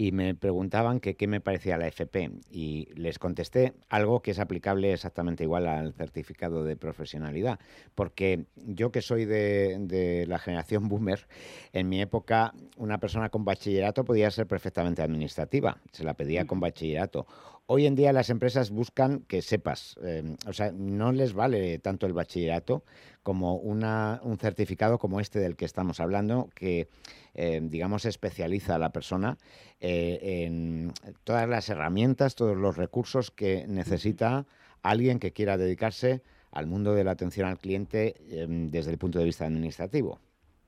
[0.00, 4.38] y me preguntaban que qué me parecía la FP y les contesté algo que es
[4.38, 7.58] aplicable exactamente igual al certificado de profesionalidad,
[7.96, 11.26] porque yo que soy de, de la generación boomer,
[11.72, 16.60] en mi época una persona con bachillerato podía ser perfectamente administrativa, se la pedía con
[16.60, 17.26] bachillerato.
[17.70, 22.06] Hoy en día las empresas buscan que sepas, eh, o sea, no les vale tanto
[22.06, 22.82] el bachillerato
[23.22, 26.88] como una, un certificado como este del que estamos hablando, que,
[27.34, 29.36] eh, digamos, especializa a la persona
[29.80, 30.92] eh, en
[31.24, 34.46] todas las herramientas, todos los recursos que necesita
[34.82, 38.14] alguien que quiera dedicarse al mundo de la atención al cliente
[38.48, 40.18] desde el punto de vista administrativo.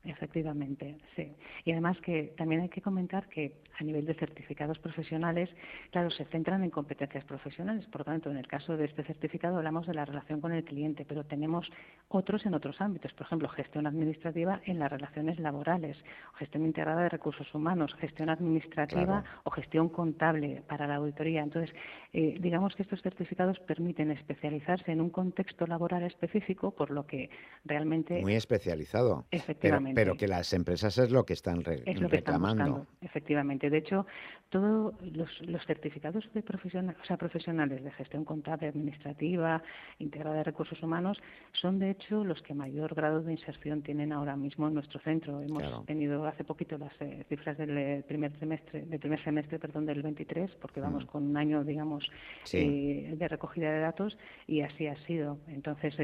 [0.04, 1.34] Efectivamente, sí.
[1.64, 5.48] Y además que también hay que comentar que a nivel de certificados profesionales,
[5.90, 7.86] claro, se centran en competencias profesionales.
[7.86, 10.64] Por lo tanto, en el caso de este certificado hablamos de la relación con el
[10.64, 11.70] cliente, pero tenemos
[12.08, 13.12] otros en otros ámbitos.
[13.14, 15.96] Por ejemplo, gestión administrativa en las relaciones laborales,
[16.38, 21.42] gestión integrada de recursos humanos, gestión administrativa o gestión contable para la auditoría.
[21.42, 21.74] Entonces,
[22.12, 27.30] eh, digamos que estos certificados permiten especializarse en un contexto laboral específico, por lo que
[27.64, 28.20] realmente...
[28.20, 29.24] Muy especializado.
[29.30, 29.94] Efectivamente.
[29.94, 32.86] Pero, que las empresas es lo que están reclamando.
[33.00, 33.69] efectivamente.
[33.70, 34.06] De hecho,
[34.50, 35.30] todos los,
[35.66, 39.62] certificados de profesional, o sea, profesionales de gestión contable, administrativa,
[39.98, 41.18] integrada de recursos humanos,
[41.52, 45.40] son de hecho los que mayor grado de inserción tienen ahora mismo en nuestro centro.
[45.40, 49.86] Hemos tenido hace poquito las eh, cifras del eh, primer trimestre, del primer semestre, perdón,
[49.86, 51.06] del 23, porque vamos mm.
[51.06, 52.04] con un año, digamos,
[52.52, 54.18] eh, de recogida de datos
[54.48, 55.38] y así ha sido.
[55.46, 55.94] Entonces,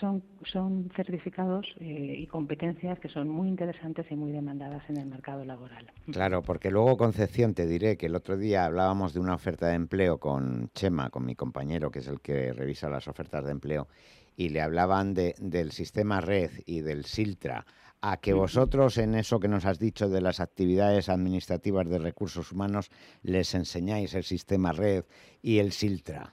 [0.00, 5.44] son, son certificados y competencias que son muy interesantes y muy demandadas en el mercado
[5.44, 5.90] laboral.
[6.10, 9.74] Claro, porque luego Concepción te diré que el otro día hablábamos de una oferta de
[9.74, 13.88] empleo con Chema, con mi compañero, que es el que revisa las ofertas de empleo,
[14.36, 17.66] y le hablaban de, del sistema red y del SILTRA
[18.02, 22.52] a que vosotros en eso que nos has dicho de las actividades administrativas de recursos
[22.52, 22.88] humanos
[23.24, 25.04] les enseñáis el sistema red
[25.42, 26.32] y el SILTRA.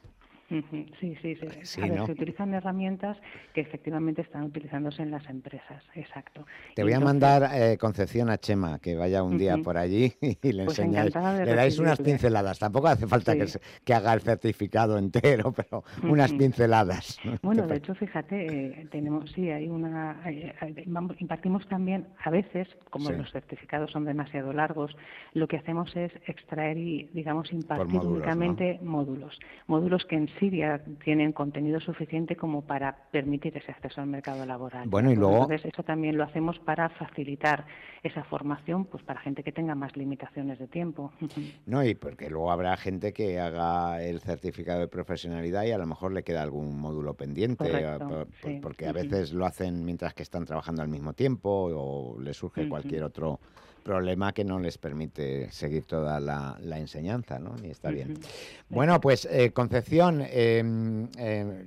[0.50, 0.66] Sí,
[1.00, 1.38] sí, sí.
[1.64, 3.18] se utilizan herramientas
[3.54, 6.46] que efectivamente están utilizándose en las empresas, exacto.
[6.76, 10.52] Te voy a mandar, eh, Concepción, a Chema, que vaya un día por allí y
[10.52, 11.14] le pues enseñáis.
[11.14, 12.58] Le dais unas pinceladas.
[12.58, 13.46] Tampoco hace falta que,
[13.84, 17.20] que, haga el certificado entero, pero unas pinceladas.
[17.44, 20.20] Bueno, de hecho, fíjate, eh, tenemos, sí, hay una.
[21.20, 24.96] impartimos también, a veces, como los certificados son demasiado largos,
[25.34, 29.40] lo que hacemos es extraer y, digamos, impartir únicamente módulos.
[29.68, 34.88] Módulos que en Siria tienen contenido suficiente como para permitir ese acceso al mercado laboral.
[34.88, 35.44] Bueno, y luego...
[35.44, 37.66] Entonces, eso también lo hacemos para facilitar
[38.04, 41.12] esa formación pues para gente que tenga más limitaciones de tiempo.
[41.66, 45.86] No, y porque luego habrá gente que haga el certificado de profesionalidad y a lo
[45.86, 50.46] mejor le queda algún módulo pendiente, eh, porque a veces lo hacen mientras que están
[50.46, 53.40] trabajando al mismo tiempo o le surge cualquier otro
[53.80, 57.56] problema que no les permite seguir toda la, enseñanza, ¿no?
[57.64, 58.20] Y está bien.
[58.70, 61.08] Bueno, pues eh, Concepción, em,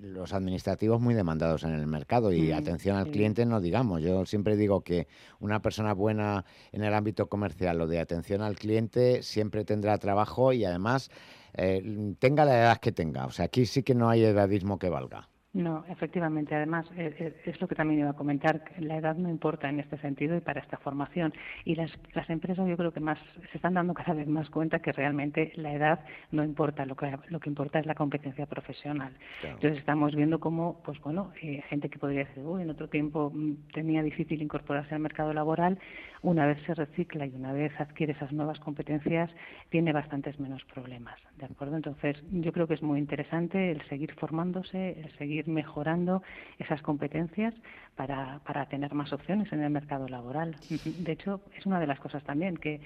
[0.03, 4.03] los administrativos muy demandados en el mercado y atención al cliente no digamos.
[4.03, 5.09] Yo siempre digo que
[5.41, 10.53] una persona buena en el ámbito comercial o de atención al cliente siempre tendrá trabajo
[10.53, 11.11] y además
[11.55, 13.27] eh, tenga la edad que tenga.
[13.27, 15.29] O sea, aquí sí que no hay edadismo que valga.
[15.55, 16.55] No, efectivamente.
[16.55, 18.63] Además, eh, eh, es lo que también iba a comentar.
[18.79, 21.35] La edad no importa en este sentido y para esta formación.
[21.67, 23.19] Y las, las empresas yo creo que más
[23.51, 26.01] se están dando cada vez más cuenta que realmente la edad
[26.31, 26.87] no importa.
[26.87, 29.13] Lo que, lo que importa es la competencia profesional.
[29.43, 33.31] Entonces estamos viendo cómo, pues bueno, eh, gente que podría decir, uy, en otro tiempo
[33.35, 35.79] mm, tenía difícil incorporarse al mercado laboral,
[36.23, 39.31] una vez se recicla y una vez adquiere esas nuevas competencias,
[39.71, 41.19] tiene bastantes menos problemas.
[41.37, 41.77] ¿De acuerdo?
[41.77, 46.23] Entonces, yo creo que es muy interesante el seguir formándose, el seguir mejorando
[46.59, 47.55] esas competencias
[47.97, 50.57] para, para tener más opciones en el mercado laboral.
[50.69, 52.81] De hecho, es una de las cosas también que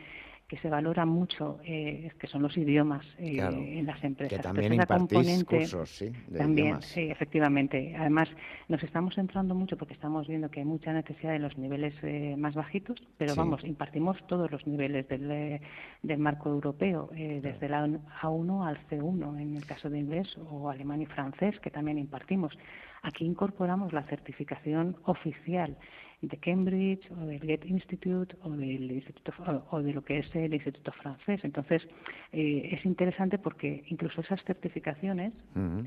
[0.49, 4.36] que se valora mucho, eh, que son los idiomas eh, Claro, en las empresas.
[4.38, 6.84] que también Entonces, impartís cursos, sí, de también, idiomas.
[6.84, 7.97] sí, efectivamente.
[7.99, 8.28] Además,
[8.68, 12.36] nos estamos centrando mucho porque estamos viendo que hay mucha necesidad en los niveles eh,
[12.38, 13.38] más bajitos, pero Sí.
[13.38, 15.61] vamos, impartimos todos los niveles del, eh,
[16.03, 17.84] del marco europeo, eh, desde la
[18.22, 22.57] A1 al C1, en el caso de inglés, o alemán y francés, que también impartimos.
[23.03, 25.76] Aquí incorporamos la certificación oficial
[26.22, 29.32] de Cambridge o del Goethe Institute o del Instituto
[29.70, 31.40] o de lo que es el Instituto francés.
[31.42, 31.86] Entonces
[32.32, 35.32] eh, es interesante porque incluso esas certificaciones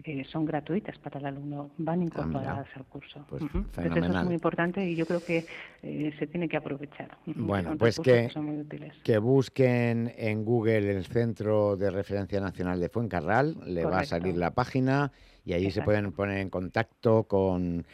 [0.04, 3.26] eh, son gratuitas para el alumno, van incorporadas al curso.
[3.28, 3.44] Pues.
[3.44, 5.46] Entonces eso es muy importante y yo creo que
[5.82, 7.18] eh, se tiene que aprovechar.
[7.26, 8.94] Bueno, pues que, son muy útiles.
[9.04, 14.38] que busquen en Google el Centro de Referencia Nacional de Fuencarral, le va a salir
[14.38, 15.12] la página
[15.46, 17.86] y ahí se pueden poner en contacto con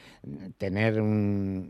[0.58, 1.68] tener una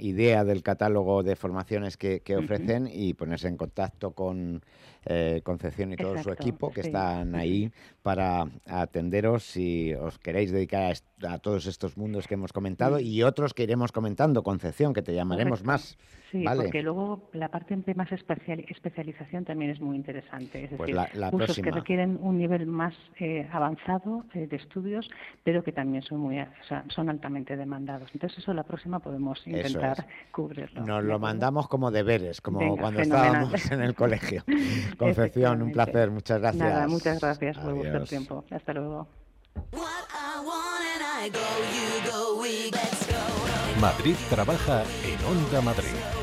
[0.00, 4.62] idea del catálogo de formaciones que, que ofrecen y ponerse en contacto con
[5.08, 6.88] eh, Concepción y todo su Exacto, equipo que sí.
[6.88, 7.70] están ahí
[8.02, 10.92] para atenderos si os queréis dedicar
[11.24, 13.00] a, a todos estos mundos que hemos comentado Mm.
[13.00, 15.66] y otros que iremos comentando, Concepción, que te llamaremos Correcto.
[15.72, 15.98] más.
[16.30, 16.64] Sí, ¿vale?
[16.64, 20.64] porque luego la parte de más especial- especialización también es muy interesante.
[20.64, 21.64] Es Pues decir, la- la cursos próxima.
[21.64, 25.08] que requieren un nivel más eh, avanzado eh, de estudios,
[25.42, 28.10] pero que también son muy, o sea, son altamente demandados.
[28.12, 30.04] Entonces eso la próxima podemos intentar es.
[30.30, 30.82] cubrirlo.
[30.84, 33.26] Nos ¿de lo mandamos como deberes, como Venga, cuando fenomenal.
[33.54, 34.44] estábamos en el colegio.
[34.98, 36.68] Concepción, un placer, muchas gracias.
[36.68, 38.08] Nada, muchas gracias por vuestro Adiós.
[38.08, 38.44] tiempo.
[38.50, 39.06] Hasta luego.
[43.80, 46.17] Madrid trabaja en Onda Madrid.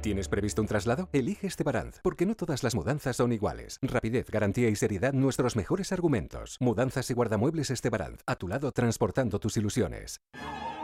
[0.00, 1.08] ¿Tienes previsto un traslado?
[1.12, 3.78] Elige Estebaranz, porque no todas las mudanzas son iguales.
[3.82, 6.56] Rapidez, garantía y seriedad nuestros mejores argumentos.
[6.60, 10.20] Mudanzas y guardamuebles Estebaranz, a tu lado transportando tus ilusiones.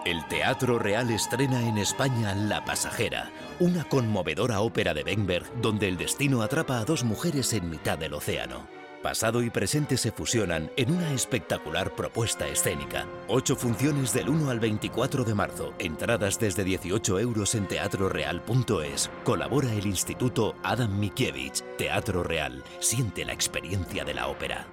[0.04, 5.96] El Teatro Real estrena en España La Pasajera, una conmovedora ópera de Benberg donde el
[5.96, 8.83] destino atrapa a dos mujeres en mitad del océano.
[9.04, 13.06] Pasado y presente se fusionan en una espectacular propuesta escénica.
[13.28, 15.74] Ocho funciones del 1 al 24 de marzo.
[15.78, 19.10] Entradas desde 18 euros en teatroreal.es.
[19.22, 21.62] Colabora el Instituto Adam Mikiewicz.
[21.76, 22.64] Teatro Real.
[22.78, 24.66] Siente la experiencia de la ópera.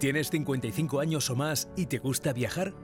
[0.00, 2.74] ¿Tienes 55 años o más y te gusta viajar?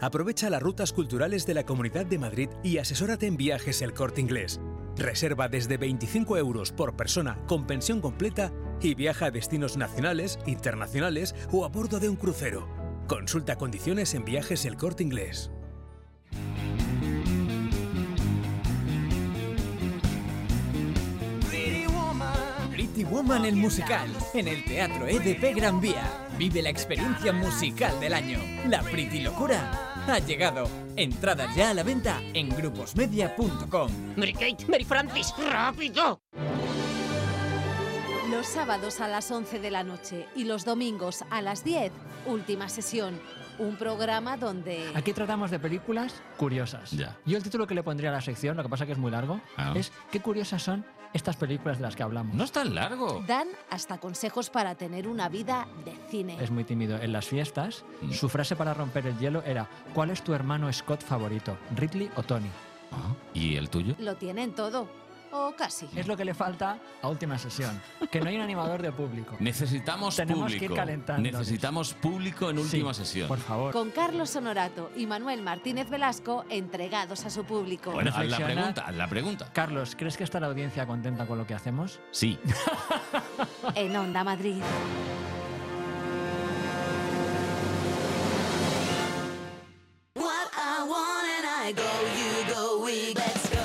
[0.00, 4.20] Aprovecha las rutas culturales de la Comunidad de Madrid y asesórate en viajes el corte
[4.20, 4.60] inglés.
[4.96, 11.34] Reserva desde 25 euros por persona con pensión completa y viaja a destinos nacionales, internacionales
[11.52, 12.68] o a bordo de un crucero.
[13.06, 15.50] Consulta condiciones en viajes el corte inglés.
[22.70, 26.28] Pretty Woman el musical en el Teatro EDP Gran Vía.
[26.38, 28.38] Vive la experiencia musical del año.
[28.68, 30.68] La Pretty Locura ha llegado.
[30.96, 33.90] Entradas ya a la venta en gruposmedia.com.
[34.16, 36.20] Mary Kate, Mary Francis, rápido.
[38.34, 41.92] Los sábados a las 11 de la noche y los domingos a las 10,
[42.26, 43.18] última sesión.
[43.58, 44.90] Un programa donde...
[44.94, 46.90] Aquí tratamos de películas curiosas.
[47.24, 49.10] Yo el título que le pondría a la sección, lo que pasa que es muy
[49.12, 49.72] largo, Ah.
[49.76, 52.34] es ¿Qué curiosas son estas películas de las que hablamos?
[52.34, 53.22] No es tan largo.
[53.26, 56.36] Dan hasta consejos para tener una vida de cine.
[56.42, 56.96] Es muy tímido.
[57.00, 58.10] En las fiestas, Mm.
[58.12, 61.56] su frase para romper el hielo era ¿Cuál es tu hermano Scott favorito?
[61.76, 62.48] ¿Ridley o Tony?
[62.90, 63.94] Ah, ¿Y el tuyo?
[63.98, 64.88] Lo tienen todo.
[65.36, 65.88] O casi.
[65.96, 67.80] Es lo que le falta a última sesión.
[68.08, 69.34] Que no hay un animador de público.
[69.40, 70.58] Necesitamos Tenemos público.
[70.60, 71.22] que ir calentando.
[71.22, 73.26] Necesitamos público en Sí, última sesión.
[73.26, 73.72] Por favor.
[73.72, 77.90] Con Carlos Honorato y Manuel Martínez Velasco entregados a su público.
[77.90, 78.54] Bueno, haz la Reflexiona.
[78.54, 79.50] pregunta, haz la pregunta.
[79.52, 81.98] Carlos, ¿crees que está la audiencia contenta con lo que hacemos?
[82.12, 82.38] Sí.
[83.74, 84.62] En Onda Madrid.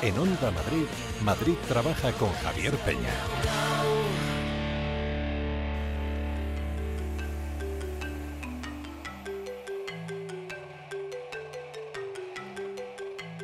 [0.10, 0.88] En Onda Madrid,
[1.24, 3.14] Madrid trabaja con Javier Peña.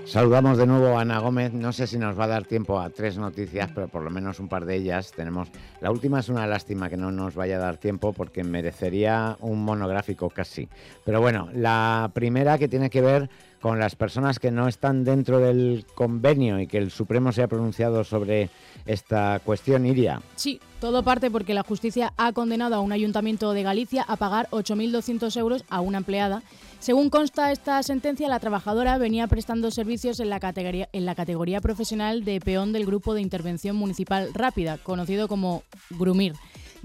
[0.06, 1.54] Saludamos de nuevo a Ana Gómez.
[1.54, 4.40] No sé si nos va a dar tiempo a tres noticias, pero por lo menos
[4.40, 5.50] un par de ellas tenemos.
[5.82, 9.64] La última es una lástima que no nos vaya a dar tiempo porque merecería un
[9.64, 10.68] monográfico casi.
[11.04, 13.30] Pero bueno, la primera que tiene que ver
[13.62, 17.48] con las personas que no están dentro del convenio y que el Supremo se ha
[17.48, 18.50] pronunciado sobre
[18.86, 20.22] esta cuestión, Iria.
[20.36, 24.48] Sí, todo parte porque la justicia ha condenado a un ayuntamiento de Galicia a pagar
[24.52, 26.44] 8.200 euros a una empleada.
[26.80, 31.62] Según consta esta sentencia, la trabajadora venía prestando servicios en la categoría, en la categoría
[31.62, 36.34] profesional de peón del Grupo de Intervención Municipal Rápida, conocido como Grumir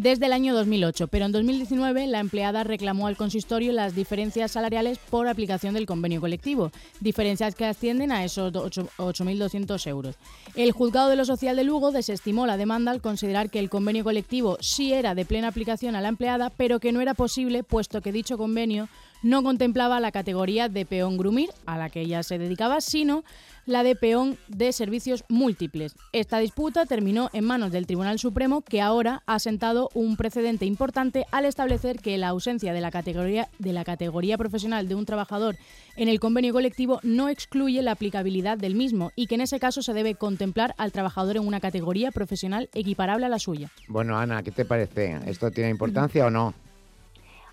[0.00, 4.98] desde el año 2008, pero en 2019 la empleada reclamó al consistorio las diferencias salariales
[4.98, 10.16] por aplicación del convenio colectivo, diferencias que ascienden a esos 8.200 euros.
[10.54, 14.02] El juzgado de lo social de Lugo desestimó la demanda al considerar que el convenio
[14.02, 18.00] colectivo sí era de plena aplicación a la empleada, pero que no era posible puesto
[18.00, 18.88] que dicho convenio
[19.22, 23.24] no contemplaba la categoría de peón grumir, a la que ella se dedicaba, sino
[23.66, 25.94] la de peón de servicios múltiples.
[26.12, 31.26] Esta disputa terminó en manos del Tribunal Supremo, que ahora ha sentado un precedente importante
[31.30, 35.56] al establecer que la ausencia de la categoría, de la categoría profesional de un trabajador
[35.96, 39.82] en el convenio colectivo no excluye la aplicabilidad del mismo y que en ese caso
[39.82, 43.70] se debe contemplar al trabajador en una categoría profesional equiparable a la suya.
[43.88, 45.18] Bueno, Ana, ¿qué te parece?
[45.26, 46.54] ¿Esto tiene importancia o no?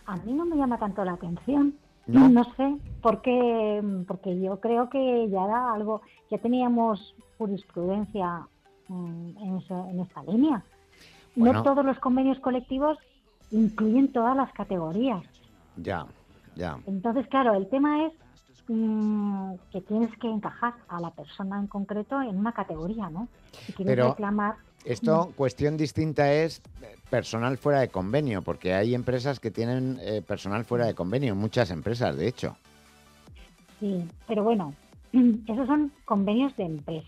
[0.07, 1.75] A mí no me llama tanto la atención.
[2.07, 6.01] No, sé, porque, porque yo creo que ya era algo,
[6.31, 8.47] ya teníamos jurisprudencia
[8.87, 10.63] mm, en, en esta línea.
[11.35, 12.97] No todos los convenios colectivos
[13.51, 15.21] incluyen todas las categorías.
[15.75, 16.07] Ya,
[16.55, 16.77] ya.
[16.87, 18.13] Entonces, claro, el tema es
[18.69, 23.27] mm, que tienes que encajar a la persona en concreto en una categoría, ¿no?
[23.51, 24.55] Si quieres reclamar
[24.87, 26.61] esto, cuestión distinta es
[27.09, 31.71] personal fuera de convenio, porque hay empresas que tienen eh, personal fuera de convenio, muchas
[31.71, 32.57] empresas, de hecho.
[33.79, 34.73] Sí, pero bueno,
[35.47, 37.07] esos son convenios de empresa.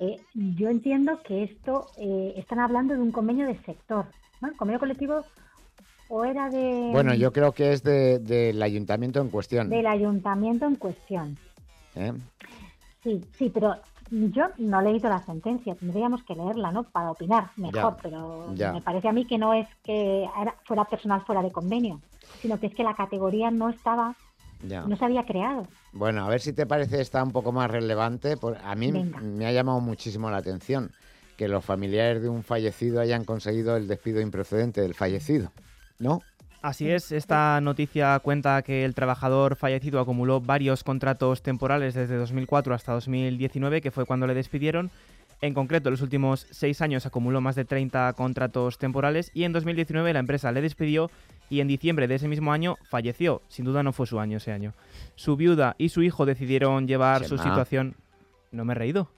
[0.00, 4.06] Eh, yo entiendo que esto, eh, están hablando de un convenio de sector,
[4.40, 4.48] ¿no?
[4.48, 5.24] El convenio colectivo
[6.08, 6.90] o era de...
[6.92, 9.68] Bueno, yo creo que es del ayuntamiento en cuestión.
[9.70, 11.38] Del ayuntamiento en cuestión.
[13.02, 13.76] Sí, sí, pero
[14.12, 16.84] yo no he leído la sentencia, tendríamos que leerla, ¿no?
[16.84, 20.28] Para opinar mejor, pero me parece a mí que no es que
[20.64, 21.98] fuera personal fuera de convenio,
[22.40, 24.14] sino que es que la categoría no estaba,
[24.62, 25.66] no se había creado.
[25.92, 28.36] Bueno, a ver si te parece esta un poco más relevante.
[28.62, 30.92] A mí me ha llamado muchísimo la atención
[31.38, 35.50] que los familiares de un fallecido hayan conseguido el despido improcedente del fallecido,
[35.98, 36.20] ¿no?
[36.62, 42.72] Así es, esta noticia cuenta que el trabajador fallecido acumuló varios contratos temporales desde 2004
[42.72, 44.92] hasta 2019, que fue cuando le despidieron.
[45.40, 49.52] En concreto, en los últimos seis años acumuló más de 30 contratos temporales y en
[49.52, 51.10] 2019 la empresa le despidió
[51.50, 53.42] y en diciembre de ese mismo año falleció.
[53.48, 54.72] Sin duda no fue su año ese año.
[55.16, 57.96] Su viuda y su hijo decidieron llevar su situación...
[58.52, 59.10] No me he reído.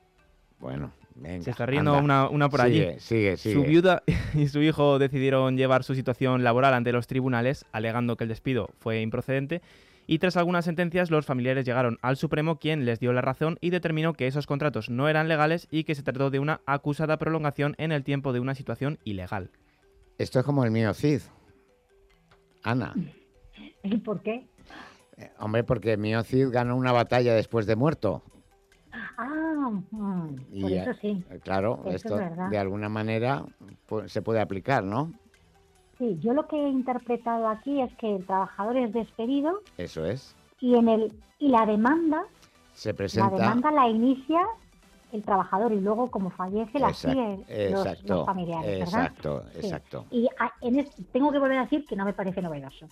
[0.60, 0.92] Bueno,
[1.22, 2.86] se está riendo una, por allí.
[2.98, 3.54] Sigue, sigue.
[3.54, 4.02] Su viuda
[4.34, 8.70] y su hijo decidieron llevar su situación laboral ante los tribunales, alegando que el despido
[8.78, 9.62] fue improcedente.
[10.06, 13.70] Y tras algunas sentencias, los familiares llegaron al Supremo, quien les dio la razón y
[13.70, 17.74] determinó que esos contratos no eran legales y que se trató de una acusada prolongación
[17.78, 19.50] en el tiempo de una situación ilegal.
[20.18, 21.20] Esto es como el mío Cid.
[22.62, 22.94] Ana.
[23.82, 24.46] ¿Y por qué?
[25.16, 28.22] Eh, hombre, porque mío Cid ganó una batalla después de muerto.
[29.16, 31.24] Ah, mm, por eso sí.
[31.30, 33.44] Eh, claro, esto de alguna manera
[33.86, 35.12] pues, se puede aplicar, ¿no?
[35.98, 39.60] Sí, yo lo que he interpretado aquí es que el trabajador es despedido.
[39.78, 40.34] Eso es.
[40.60, 42.24] Y en el y la demanda
[42.72, 43.30] se presenta.
[43.30, 44.40] La demanda la inicia
[45.14, 47.38] el trabajador y luego como fallece la sigue
[47.70, 49.06] los, familiares, ¿verdad?
[49.06, 50.06] Exacto, exacto.
[50.10, 50.28] Y
[50.60, 52.88] en tengo que volver a decir que no me parece novedoso.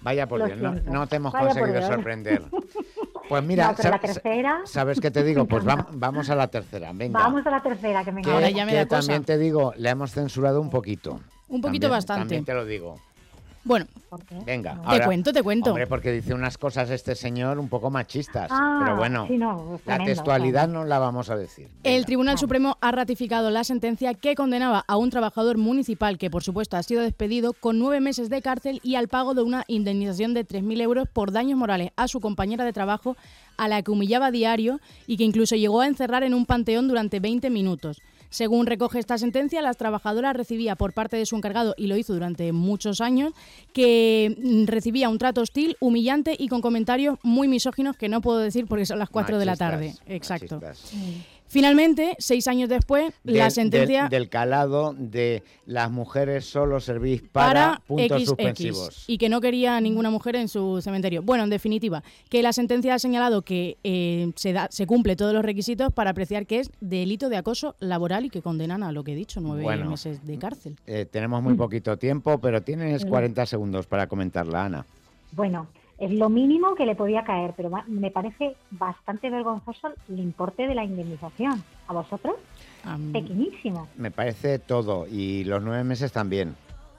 [0.00, 2.42] Vaya por Dios, no, te hemos conseguido sorprender.
[3.28, 3.74] Pues mira,
[4.64, 5.46] sabes, qué te digo?
[5.54, 7.18] Pues vamos a la tercera, venga.
[7.18, 10.60] Vamos a la tercera, que me Ahora ya me también te digo, le hemos censurado
[10.60, 11.20] un poquito.
[11.48, 12.20] Un poquito bastante.
[12.20, 13.00] También te lo digo.
[13.64, 13.86] Bueno,
[14.44, 14.78] venga.
[14.90, 15.70] te cuento, te cuento.
[15.70, 18.50] Hombre, porque dice unas cosas este señor un poco machistas.
[18.52, 19.26] Ah, pero bueno,
[19.86, 21.68] la textualidad no la vamos a decir.
[21.82, 26.44] El Tribunal Supremo ha ratificado la sentencia que condenaba a un trabajador municipal que, por
[26.44, 30.34] supuesto, ha sido despedido con nueve meses de cárcel y al pago de una indemnización
[30.34, 33.16] de 3.000 euros por daños morales a su compañera de trabajo,
[33.56, 36.86] a la que humillaba a diario y que incluso llegó a encerrar en un panteón
[36.86, 38.02] durante 20 minutos.
[38.34, 42.14] Según recoge esta sentencia, la trabajadora recibía por parte de su encargado, y lo hizo
[42.14, 43.32] durante muchos años,
[43.72, 48.40] que mm, recibía un trato hostil, humillante y con comentarios muy misóginos que no puedo
[48.40, 49.94] decir porque son las 4 de la tarde.
[50.08, 50.60] Exacto.
[51.54, 57.52] Finalmente, seis años después, la sentencia del, del calado de las mujeres solo servís para,
[57.52, 59.04] para puntos XX suspensivos.
[59.06, 61.22] y que no quería ninguna mujer en su cementerio.
[61.22, 65.32] Bueno, en definitiva, que la sentencia ha señalado que eh, se, da, se cumple todos
[65.32, 69.04] los requisitos para apreciar que es delito de acoso laboral y que condenan a lo
[69.04, 69.88] que he dicho, nueve Bueno.
[69.90, 70.74] meses de cárcel.
[70.88, 73.08] Eh, tenemos muy poquito tiempo, pero tienes Mm.
[73.08, 74.86] 40 segundos para comentarla, Ana.
[75.30, 75.68] Bueno,
[75.98, 80.66] es lo mínimo que le podía caer, pero va- me parece bastante vergonzoso el importe
[80.66, 81.62] de la indemnización.
[81.88, 82.34] ¿A vosotros?
[83.12, 83.88] Pequeñísimo.
[83.96, 86.54] Me parece todo y los nueve meses también.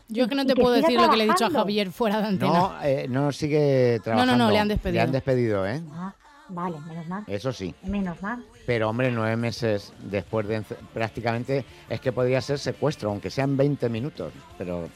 [0.07, 1.59] Yo es que no te que puedo decir lo que le he dicho a trabajando.
[1.59, 2.51] Javier fuera de antena.
[2.53, 4.37] No, eh, no sigue no, trabajando.
[4.37, 4.95] no, le han despedido.
[4.95, 5.81] Le han despedido, ¿eh?
[5.91, 6.13] Ah,
[6.49, 7.23] vale, menos mal.
[7.27, 7.73] Eso sí.
[7.83, 8.43] Menos mal.
[8.67, 10.61] Pero, hombre, nueve meses después de...
[10.93, 14.31] Prácticamente es que podría ser secuestro, aunque sean 20 minutos.
[14.59, 14.89] Pero,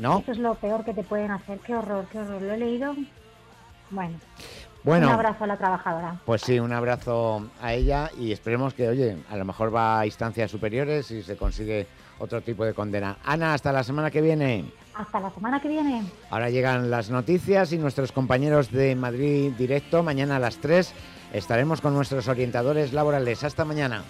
[0.00, 0.20] ¿no?
[0.20, 1.58] Eso es lo peor que te pueden hacer.
[1.60, 2.40] Qué horror, qué horror.
[2.40, 2.94] Lo he leído.
[3.90, 4.18] Bueno,
[4.84, 6.20] Bueno, un abrazo a la trabajadora.
[6.24, 10.06] pues sí, un abrazo a ella y esperemos que, oye, a lo mejor va a
[10.06, 11.86] instancias superiores y se consigue
[12.18, 13.16] otro tipo de condena.
[13.24, 14.64] Ana, hasta la semana que viene.
[14.94, 16.02] Hasta la semana que viene.
[16.30, 20.02] Ahora llegan las noticias y nuestros compañeros de Madrid Directo.
[20.02, 20.92] Mañana a las 3
[21.32, 23.44] estaremos con nuestros orientadores laborales.
[23.44, 24.02] Hasta mañana.